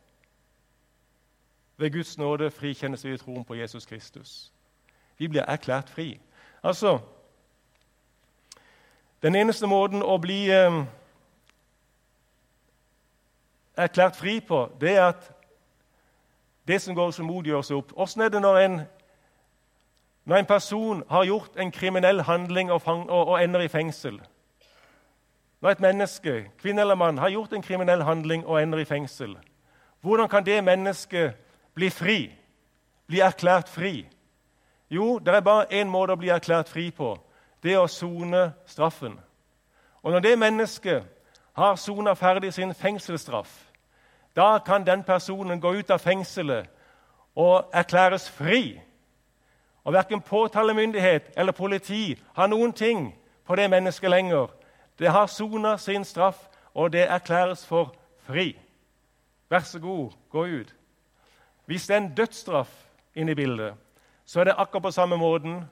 ved 1.76 1.92
Guds 1.92 2.18
nåde 2.18 2.50
frikjennes 2.50 3.04
vi 3.04 3.14
i 3.14 3.16
troen 3.16 3.44
på 3.44 3.54
Jesus 3.54 3.86
Kristus. 3.86 4.52
Vi 5.18 5.28
blir 5.28 5.42
erklært 5.48 5.90
fri. 5.90 6.20
Altså 6.62 6.98
Den 9.22 9.34
eneste 9.34 9.66
måten 9.66 10.02
å 10.02 10.18
bli 10.20 10.50
eh, 10.52 10.82
erklært 13.76 14.16
fri 14.16 14.40
på, 14.40 14.66
det 14.80 14.92
er 14.92 15.06
at 15.08 15.35
det 16.68 16.82
som 16.82 16.94
går 16.94 17.22
mot, 17.22 17.46
gjøres 17.46 17.70
opp. 17.70 17.92
Åssen 17.96 18.22
er 18.22 18.28
det 18.28 18.40
når 18.42 18.56
en, 18.56 18.80
når 20.24 20.36
en, 20.36 20.46
person 20.46 21.02
har 21.10 21.24
gjort 21.24 21.56
en 21.56 21.72
kriminell 21.72 22.22
handling 22.22 22.72
og, 22.72 22.82
fang, 22.82 23.10
og, 23.10 23.28
og 23.28 23.44
ender 23.44 23.60
i 23.60 23.68
fengsel? 23.68 24.20
Når 25.60 25.70
et 25.70 25.80
menneske, 25.80 26.50
kvinne 26.58 26.80
eller 26.80 26.94
mann, 26.94 27.18
har 27.18 27.28
gjort 27.30 27.52
en 27.52 27.62
kriminell 27.62 28.02
handling 28.02 28.46
og 28.46 28.62
ender 28.62 28.78
i 28.78 28.84
fengsel, 28.84 29.36
hvordan 30.00 30.28
kan 30.28 30.46
det 30.46 30.64
mennesket 30.64 31.32
bli 31.74 31.90
fri? 31.90 32.32
Bli 33.06 33.20
erklært 33.20 33.68
fri? 33.68 34.06
Jo, 34.90 35.18
det 35.18 35.34
er 35.34 35.40
bare 35.40 35.66
én 35.72 35.90
måte 35.90 36.14
å 36.14 36.20
bli 36.20 36.28
erklært 36.30 36.68
fri 36.68 36.90
på. 36.90 37.16
Det 37.62 37.72
er 37.72 37.82
å 37.82 37.90
sone 37.90 38.52
straffen. 38.66 39.16
Og 40.02 40.12
når 40.12 40.20
det 40.20 40.38
mennesket 40.38 41.02
har 41.56 41.76
sona 41.76 42.14
ferdig 42.14 42.52
sin 42.54 42.74
fengselsstraff, 42.74 43.65
Da 44.36 44.58
kan 44.58 44.86
den 44.86 45.02
personen 45.02 45.60
gå 45.60 45.72
ut 45.74 45.90
av 45.90 45.98
fengselet 45.98 46.68
og 47.36 47.70
erklæres 47.72 48.30
fri. 48.30 48.80
Og 49.84 49.92
Verken 49.92 50.20
påtalemyndighet 50.20 51.32
eller 51.36 51.52
politi 51.52 52.18
har 52.34 52.46
noen 52.46 52.72
ting 52.72 53.14
på 53.46 53.56
det 53.56 53.70
mennesket 53.70 54.10
lenger. 54.10 54.46
Det 54.98 55.08
har 55.08 55.26
sona 55.26 55.76
sin 55.76 56.04
straff, 56.04 56.48
og 56.74 56.92
det 56.92 57.08
erklæres 57.08 57.66
for 57.66 57.94
fri. 58.26 58.56
Vær 59.50 59.60
så 59.60 59.78
god, 59.78 60.10
gå 60.30 60.44
ut. 60.44 60.74
Hvis 61.66 61.86
det 61.86 61.94
er 61.94 62.00
en 62.00 62.14
dødsstraff 62.14 62.70
inne 63.14 63.32
i 63.32 63.34
bildet, 63.34 63.74
så 64.24 64.40
er 64.40 64.44
det 64.44 64.54
akkurat 64.58 64.82
på 64.82 64.90
samme 64.90 65.16
måten. 65.16 65.64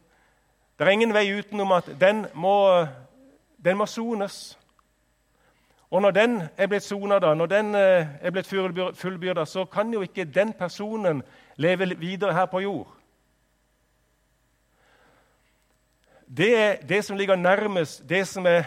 Det 0.79 0.87
er 0.87 0.91
ingen 0.91 1.15
vei 1.15 1.39
utenom 1.39 1.73
at 1.73 1.91
den 2.01 2.27
må, 2.35 2.87
den 3.65 3.77
må 3.77 3.87
sones. 3.87 4.59
Og 5.95 6.03
når 6.03 6.11
den 6.11 6.43
er 6.57 6.67
blitt 6.67 6.83
sona, 6.83 7.35
når 7.35 7.47
den 7.47 7.75
eh, 7.75 8.07
er 8.21 8.31
blitt 8.31 8.49
fullbyrda, 8.99 9.45
så 9.45 9.65
kan 9.65 9.93
jo 9.93 10.01
ikke 10.03 10.25
den 10.25 10.53
personen 10.53 11.23
leve 11.57 11.99
videre 11.99 12.35
her 12.35 12.47
på 12.47 12.59
jord. 12.59 12.97
Det 16.37 16.57
er 16.59 16.77
det 16.77 17.05
som 17.05 17.17
ligger 17.17 17.37
nærmest 17.37 18.09
det 18.09 18.29
som 18.29 18.47
er 18.47 18.63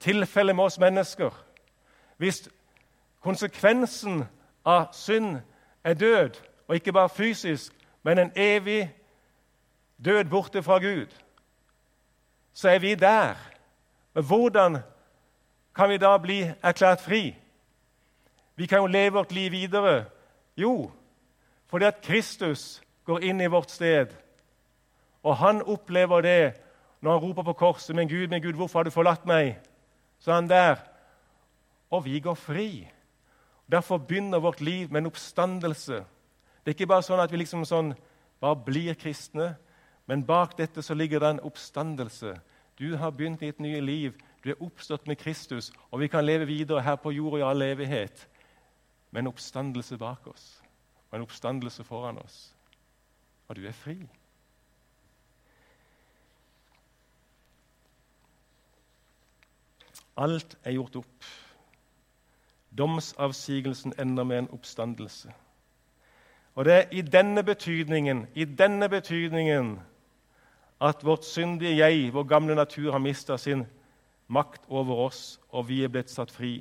tilfellet 0.00 0.56
med 0.56 0.64
oss 0.64 0.78
mennesker. 0.78 1.30
Hvis 2.16 2.48
konsekvensen 3.20 4.24
av 4.64 4.88
synd 4.92 5.38
er 5.84 5.94
død, 5.94 6.30
og 6.68 6.74
ikke 6.74 6.92
bare 6.92 7.08
fysisk, 7.08 7.72
men 8.02 8.18
en 8.18 8.32
evig 8.36 8.90
død 10.04 10.24
borte 10.24 10.62
fra 10.62 10.78
Gud, 10.78 11.06
så 12.54 12.68
er 12.68 12.78
vi 12.78 12.94
der. 12.94 13.34
Men 14.14 14.24
hvordan 14.24 14.78
kan 15.74 15.88
vi 15.88 15.98
da 15.98 16.16
bli 16.18 16.42
erklært 16.62 17.00
fri? 17.00 17.36
Vi 18.56 18.66
kan 18.66 18.78
jo 18.78 18.86
leve 18.86 19.16
vårt 19.16 19.32
liv 19.32 19.52
videre. 19.52 20.04
Jo, 20.56 20.90
fordi 21.66 21.84
at 21.84 22.02
Kristus 22.04 22.82
går 23.04 23.24
inn 23.24 23.40
i 23.40 23.50
vårt 23.50 23.70
sted. 23.70 24.12
Og 25.22 25.36
han 25.36 25.62
opplever 25.62 26.20
det 26.20 26.52
når 27.00 27.12
han 27.12 27.22
roper 27.22 27.42
på 27.42 27.52
korset. 27.52 27.96
'Men 27.96 28.08
Gud, 28.08 28.28
men 28.28 28.42
Gud, 28.42 28.52
hvorfor 28.52 28.78
har 28.78 28.84
du 28.84 28.90
forlatt 28.90 29.26
meg?' 29.26 29.56
Så 30.18 30.30
er 30.30 30.34
han 30.34 30.48
der. 30.48 30.76
Og 31.90 32.04
vi 32.04 32.20
går 32.20 32.34
fri. 32.34 32.88
Derfor 33.72 33.98
begynner 33.98 34.38
vårt 34.38 34.60
liv 34.60 34.90
med 34.90 34.98
en 34.98 35.06
oppstandelse. 35.06 36.04
Det 36.64 36.66
er 36.66 36.74
ikke 36.74 36.86
bare 36.86 37.02
sånn 37.02 37.20
at 37.20 37.32
vi 37.32 37.36
liksom 37.36 37.64
sånn, 37.64 37.94
bare 38.40 38.56
blir 38.56 38.94
kristne, 38.94 39.56
men 40.06 40.24
bak 40.26 40.58
dette 40.58 40.82
så 40.82 40.94
ligger 40.94 41.18
det 41.18 41.30
en 41.30 41.40
oppstandelse. 41.40 42.40
Du 42.78 42.96
har 42.96 43.10
begynt 43.10 43.40
ditt 43.40 43.60
nye 43.60 43.80
liv. 43.80 44.14
Du 44.44 44.50
er 44.50 44.62
oppstått 44.62 45.06
med 45.06 45.16
Kristus, 45.16 45.70
og 45.90 46.00
vi 46.00 46.08
kan 46.10 46.24
leve 46.24 46.46
videre 46.46 46.82
her 46.82 46.96
på 46.96 47.10
jorda 47.14 47.38
i 47.38 47.46
all 47.50 47.62
evighet 47.62 48.28
med 49.10 49.22
en 49.22 49.30
oppstandelse 49.30 49.98
bak 49.98 50.26
oss 50.26 50.62
og 51.10 51.16
en 51.16 51.22
oppstandelse 51.22 51.84
foran 51.84 52.18
oss. 52.18 52.54
Og 53.48 53.56
du 53.56 53.66
er 53.66 53.76
fri. 53.76 53.98
Alt 60.16 60.56
er 60.64 60.72
gjort 60.72 60.96
opp. 60.96 61.28
Domsavsigelsen 62.78 63.92
ender 64.00 64.24
med 64.24 64.38
en 64.38 64.50
oppstandelse. 64.56 65.32
Og 66.54 66.64
det 66.64 66.72
er 66.72 66.88
i 66.92 67.00
denne 67.00 67.44
betydningen, 67.44 68.26
i 68.34 68.44
denne 68.44 68.88
betydningen 68.88 69.80
at 70.80 71.04
vårt 71.04 71.24
syndige 71.24 71.76
jeg, 71.76 72.14
vår 72.14 72.22
gamle 72.22 72.54
natur, 72.54 72.92
har 72.92 72.98
mista 72.98 73.36
sin 73.36 73.66
makt 74.32 74.64
over 74.68 75.04
oss, 75.06 75.40
og 75.50 75.68
vi 75.68 75.82
er 75.84 75.92
blitt 75.92 76.10
satt 76.10 76.32
fri. 76.32 76.54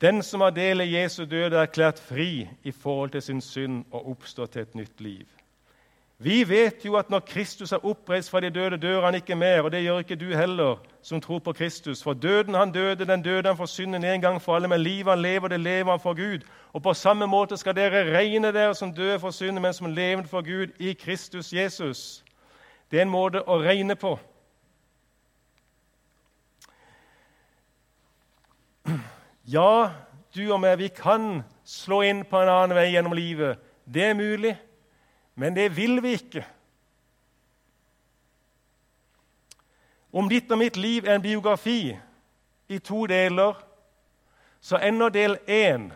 Den 0.00 0.22
som 0.22 0.40
har 0.44 0.52
del 0.52 0.84
i 0.84 0.92
Jesu 0.92 1.24
død, 1.24 1.52
er 1.52 1.62
erklært 1.62 1.98
fri 1.98 2.48
i 2.62 2.72
forhold 2.72 3.10
til 3.10 3.22
sin 3.22 3.40
synd 3.40 3.84
og 3.90 4.10
oppstår 4.10 4.46
til 4.46 4.62
et 4.62 4.74
nytt 4.74 5.00
liv. 5.00 5.26
Vi 6.18 6.48
vet 6.48 6.84
jo 6.84 6.94
at 6.96 7.10
når 7.10 7.20
Kristus 7.28 7.72
er 7.72 7.84
oppreist 7.84 8.30
fra 8.30 8.40
de 8.40 8.50
døde, 8.50 8.76
dør 8.76 9.04
han 9.04 9.14
ikke 9.14 9.36
mer. 9.36 9.60
Og 9.60 9.72
det 9.72 9.82
gjør 9.82 9.98
ikke 9.98 10.16
du 10.16 10.36
heller, 10.36 10.76
som 11.02 11.20
tror 11.20 11.38
på 11.38 11.52
Kristus. 11.52 12.02
For 12.02 12.12
døden 12.12 12.54
han 12.54 12.72
døde, 12.72 13.04
den 13.04 13.22
døde 13.22 13.48
han 13.48 13.56
for 13.56 13.66
synden 13.66 14.04
en 14.04 14.20
gang 14.20 14.42
for 14.42 14.56
alle. 14.56 14.68
Men 14.68 14.80
livet 14.80 15.12
han 15.12 15.22
lever, 15.22 15.48
det 15.48 15.60
lever 15.60 15.90
han 15.90 16.00
for 16.00 16.14
Gud. 16.14 16.44
Og 16.72 16.82
på 16.82 16.94
samme 16.94 17.26
måte 17.26 17.56
skal 17.56 17.76
dere 17.76 18.16
regne 18.16 18.52
dere 18.52 18.74
som 18.74 18.94
døde 18.94 19.20
for 19.20 19.30
synden, 19.30 19.62
men 19.62 19.72
som 19.72 19.86
levende 19.86 20.28
for 20.28 20.40
Gud 20.40 20.72
i 20.78 20.92
Kristus 20.92 21.52
Jesus. 21.52 22.24
Det 22.90 22.98
er 22.98 23.06
en 23.06 23.10
måte 23.10 23.42
å 23.42 23.58
regne 23.62 23.96
på. 23.98 24.14
Ja, 29.46 29.90
du 30.34 30.42
og 30.50 30.60
meg, 30.60 30.78
vi 30.78 30.88
kan 30.90 31.44
slå 31.66 32.00
inn 32.02 32.24
på 32.26 32.40
en 32.40 32.50
annen 32.50 32.76
vei 32.76 32.88
gjennom 32.92 33.14
livet. 33.14 33.58
Det 33.84 34.10
er 34.10 34.18
mulig. 34.18 34.56
Men 35.34 35.54
det 35.54 35.68
vil 35.76 36.00
vi 36.02 36.14
ikke. 36.16 36.42
Om 40.16 40.28
ditt 40.28 40.50
og 40.50 40.58
mitt 40.58 40.76
liv 40.80 41.04
er 41.04 41.18
en 41.18 41.22
biografi 41.22 41.92
i 42.68 42.78
to 42.78 43.04
deler, 43.06 43.54
så 44.60 44.80
ender 44.82 45.12
del 45.12 45.36
én 45.46 45.90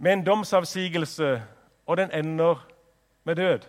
med 0.00 0.12
en 0.12 0.24
domsavsigelse, 0.26 1.42
og 1.86 1.96
den 1.96 2.10
ender 2.10 2.66
med 3.24 3.36
død. 3.36 3.68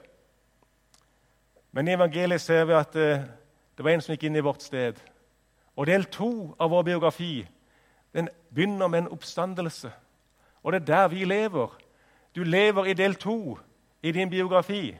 Men 1.71 1.87
i 1.87 1.93
evangeliet 1.95 2.41
ser 2.41 2.65
vi 2.65 2.73
at 2.73 2.93
det, 2.93 3.11
eh, 3.13 3.83
var 3.83 3.91
en 3.91 4.01
som 4.01 4.13
gikk 4.13 4.23
inn 4.23 4.35
i 4.35 4.43
vårt 4.45 4.61
sted. 4.61 4.99
Og 5.75 5.87
del 5.87 6.03
to 6.05 6.55
av 6.59 6.69
vår 6.69 6.83
biografi 6.83 7.47
den 8.13 8.29
begynner 8.53 8.87
med 8.87 8.99
en 8.99 9.13
oppstandelse. 9.15 9.91
Og 10.63 10.71
det 10.71 10.81
er 10.81 10.85
der 10.85 11.07
vi 11.07 11.23
lever. 11.25 11.77
Du 12.35 12.43
lever 12.43 12.85
i 12.85 12.93
del 12.93 13.15
to 13.15 13.57
i 14.03 14.11
din 14.11 14.29
biografi. 14.29 14.97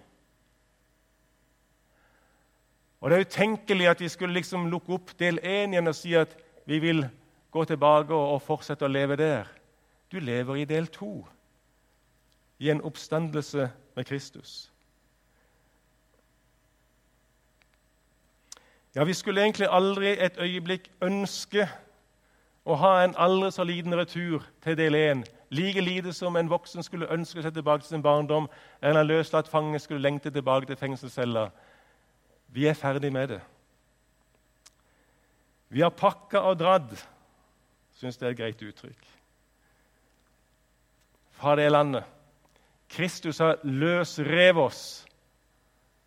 Og 3.02 3.10
Det 3.10 3.18
er 3.18 3.26
utenkelig 3.26 3.88
at 3.88 4.02
vi 4.02 4.08
skulle 4.08 4.34
liksom 4.34 4.70
lukke 4.70 4.94
opp 4.94 5.20
del 5.20 5.40
én 5.44 5.74
igjen 5.74 5.88
og 5.88 5.96
si 5.96 6.14
at 6.14 6.38
vi 6.66 6.80
vil 6.80 7.10
gå 7.52 7.66
tilbake 7.66 8.14
og 8.14 8.42
fortsette 8.42 8.86
å 8.86 8.92
leve 8.92 9.16
der. 9.16 9.48
Du 10.12 10.20
lever 10.20 10.56
i 10.56 10.66
del 10.66 10.88
to, 10.88 11.28
i 12.60 12.70
en 12.70 12.82
oppstandelse 12.82 13.72
med 13.96 14.06
Kristus. 14.06 14.71
Ja, 18.96 19.04
Vi 19.04 19.14
skulle 19.14 19.42
egentlig 19.42 19.68
aldri 19.72 20.16
et 20.20 20.38
øyeblikk 20.38 20.92
ønske 21.02 21.70
å 22.66 22.76
ha 22.76 23.04
en 23.04 23.16
aldri 23.18 23.52
så 23.52 23.64
liten 23.64 23.96
retur 23.96 24.44
til 24.64 24.78
del 24.78 24.96
én 24.96 25.24
Like 25.52 25.82
lite 25.82 26.14
som 26.14 26.36
en 26.36 26.50
voksen 26.50 26.84
skulle 26.84 27.10
ønske 27.12 27.42
seg 27.44 27.54
tilbake 27.54 27.84
til 27.84 27.90
sin 27.90 28.04
barndom, 28.04 28.46
eller 28.82 29.02
en 29.02 29.08
løslatt 29.08 29.50
fange 29.52 29.80
skulle 29.80 30.00
lengte 30.00 30.32
tilbake 30.32 30.66
til 30.66 30.78
fengselscella. 30.80 31.50
Vi 32.48 32.68
er 32.68 32.74
ferdig 32.74 33.12
med 33.12 33.28
det. 33.28 33.42
Vi 35.70 35.82
har 35.82 35.90
pakka 35.90 36.40
og 36.48 36.60
dratt, 36.60 36.96
syns 38.00 38.18
det 38.18 38.28
er 38.28 38.32
et 38.32 38.38
greit 38.38 38.64
uttrykk, 38.64 39.10
fra 41.32 41.56
det 41.56 41.68
landet. 41.72 42.04
Kristus 42.90 43.38
har 43.38 43.60
løsrevet 43.64 44.64
oss 44.64 45.06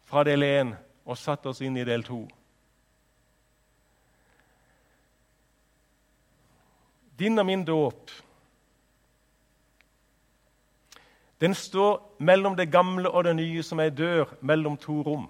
fra 0.05 0.25
del 0.25 0.43
én 0.43 0.73
og 1.05 1.19
satt 1.21 1.47
oss 1.47 1.61
inn 1.61 1.77
i 1.77 1.85
del 1.85 2.03
to. 2.05 2.23
Din 7.19 7.39
og 7.39 7.47
min 7.47 7.65
dåp 7.65 8.11
Den 11.41 11.55
står 11.55 12.01
mellom 12.19 12.57
det 12.57 12.71
gamle 12.73 13.11
og 13.11 13.25
det 13.25 13.35
nye 13.37 13.63
som 13.63 13.81
ei 13.83 13.91
dør 13.91 14.31
mellom 14.41 14.77
to 14.81 15.03
rom. 15.03 15.27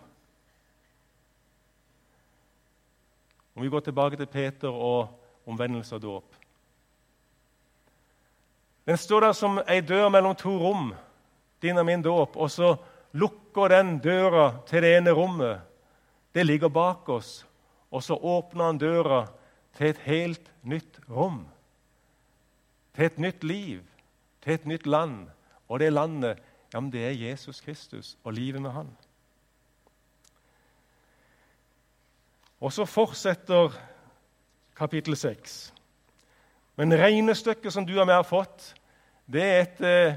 Om 3.55 3.63
vi 3.63 3.69
går 3.69 3.81
tilbake 3.81 4.17
til 4.17 4.27
Peter 4.27 4.69
og 4.69 5.09
omvendelse 5.47 5.95
og 5.95 6.03
dåp. 6.03 6.37
Den 8.87 8.97
står 8.97 9.21
der 9.21 9.33
som 9.33 9.59
ei 9.69 9.81
dør 9.81 10.09
mellom 10.09 10.37
to 10.37 10.53
rom, 10.61 10.93
din 11.63 11.79
og 11.79 11.87
min 11.87 12.03
dåp, 12.03 12.37
og 12.37 12.51
så 12.51 12.77
lukker 13.13 13.69
den 13.69 13.99
døra 13.99 14.53
til 14.69 14.83
det 14.83 14.97
ene 14.97 15.11
rommet. 15.11 15.61
Det 16.35 16.47
ligger 16.47 16.69
bak 16.69 17.09
oss, 17.09 17.47
og 17.91 18.03
så 18.03 18.15
åpner 18.15 18.65
han 18.65 18.79
døra 18.79 19.25
til 19.77 19.87
et 19.87 19.99
helt 20.05 20.53
nytt 20.63 21.01
rom. 21.09 21.47
Til 22.95 23.05
et 23.05 23.19
nytt 23.19 23.45
liv, 23.45 23.81
til 24.43 24.55
et 24.55 24.67
nytt 24.67 24.87
land 24.87 25.29
og 25.69 25.81
det 25.81 25.93
landet, 25.93 26.39
ja, 26.75 26.81
men 26.81 26.93
det 26.93 27.07
er 27.07 27.31
Jesus 27.31 27.61
Kristus 27.61 28.17
og 28.25 28.33
livet 28.33 28.63
med 28.63 28.71
Han. 28.71 28.91
Og 32.61 32.73
så 32.73 32.85
fortsetter 32.85 33.75
kapittel 34.77 35.17
6. 35.17 35.75
Men 36.77 36.95
regnestykket 36.99 37.73
som 37.73 37.87
du 37.87 37.93
og 37.99 38.07
jeg 38.07 38.17
har 38.17 38.27
fått, 38.27 38.75
det 39.27 39.43
er 39.43 39.61
et, 39.61 39.81
eh, 39.81 40.17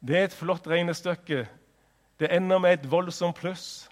det 0.00 0.18
er 0.18 0.24
et 0.24 0.36
flott 0.36 0.66
regnestykke. 0.68 1.48
Det 2.20 2.30
ender 2.36 2.58
med 2.58 2.72
et 2.72 2.90
voldsomt 2.90 3.36
pluss. 3.36 3.88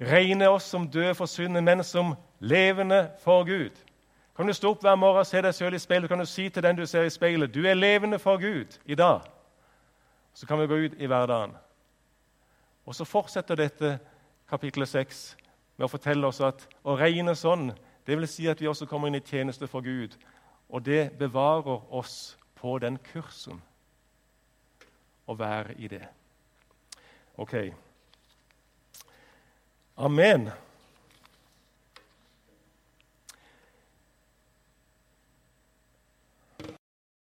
regne 0.00 0.48
oss 0.48 0.62
som 0.62 0.90
døde 0.90 1.14
for 1.14 1.26
synden, 1.26 1.64
men 1.64 1.84
som 1.84 2.14
levende 2.38 3.10
for 3.18 3.44
Gud. 3.44 3.74
Kan 4.38 4.46
du 4.46 4.52
stå 4.54 4.70
opp 4.70 4.84
hver 4.86 4.94
morgen 4.94 5.18
og 5.18 5.26
se 5.26 5.40
deg 5.42 5.50
selv 5.54 5.74
i 5.74 5.80
speilet 5.82 6.06
kan 6.06 6.20
du 6.22 6.24
si 6.30 6.44
til 6.48 6.62
den 6.62 6.76
du 6.78 6.84
ser 6.86 7.08
i 7.08 7.10
speilet, 7.10 7.50
du 7.50 7.64
er 7.66 7.74
levende 7.74 8.20
for 8.22 8.38
Gud 8.38 8.76
i 8.86 8.94
dag. 8.94 9.24
Så 10.34 10.46
kan 10.46 10.60
vi 10.60 10.66
gå 10.66 10.74
ut 10.74 10.94
i 10.94 11.06
hverdagen. 11.10 11.56
Og 12.86 12.94
Så 12.94 13.04
fortsetter 13.04 13.54
dette 13.54 13.98
kapittelet 14.48 14.88
6 14.88 15.36
med 15.76 15.84
å 15.84 15.90
fortelle 15.90 16.26
oss 16.26 16.38
at 16.40 16.68
å 16.84 16.94
regne 16.94 17.34
sånn, 17.34 17.72
det 18.06 18.14
vil 18.14 18.28
si 18.30 18.46
at 18.46 18.60
vi 18.60 18.68
også 18.70 18.86
kommer 18.86 19.10
inn 19.10 19.18
i 19.18 19.26
tjeneste 19.26 19.66
for 19.66 19.82
Gud. 19.82 20.14
Og 20.70 20.86
det 20.86 21.18
bevarer 21.18 21.82
oss 21.90 22.38
på 22.54 22.78
den 22.78 22.98
kursen 23.10 23.58
å 25.26 25.34
være 25.34 25.74
i 25.78 25.90
det. 25.90 26.06
Ok. 27.36 27.56
Amen. 29.96 30.52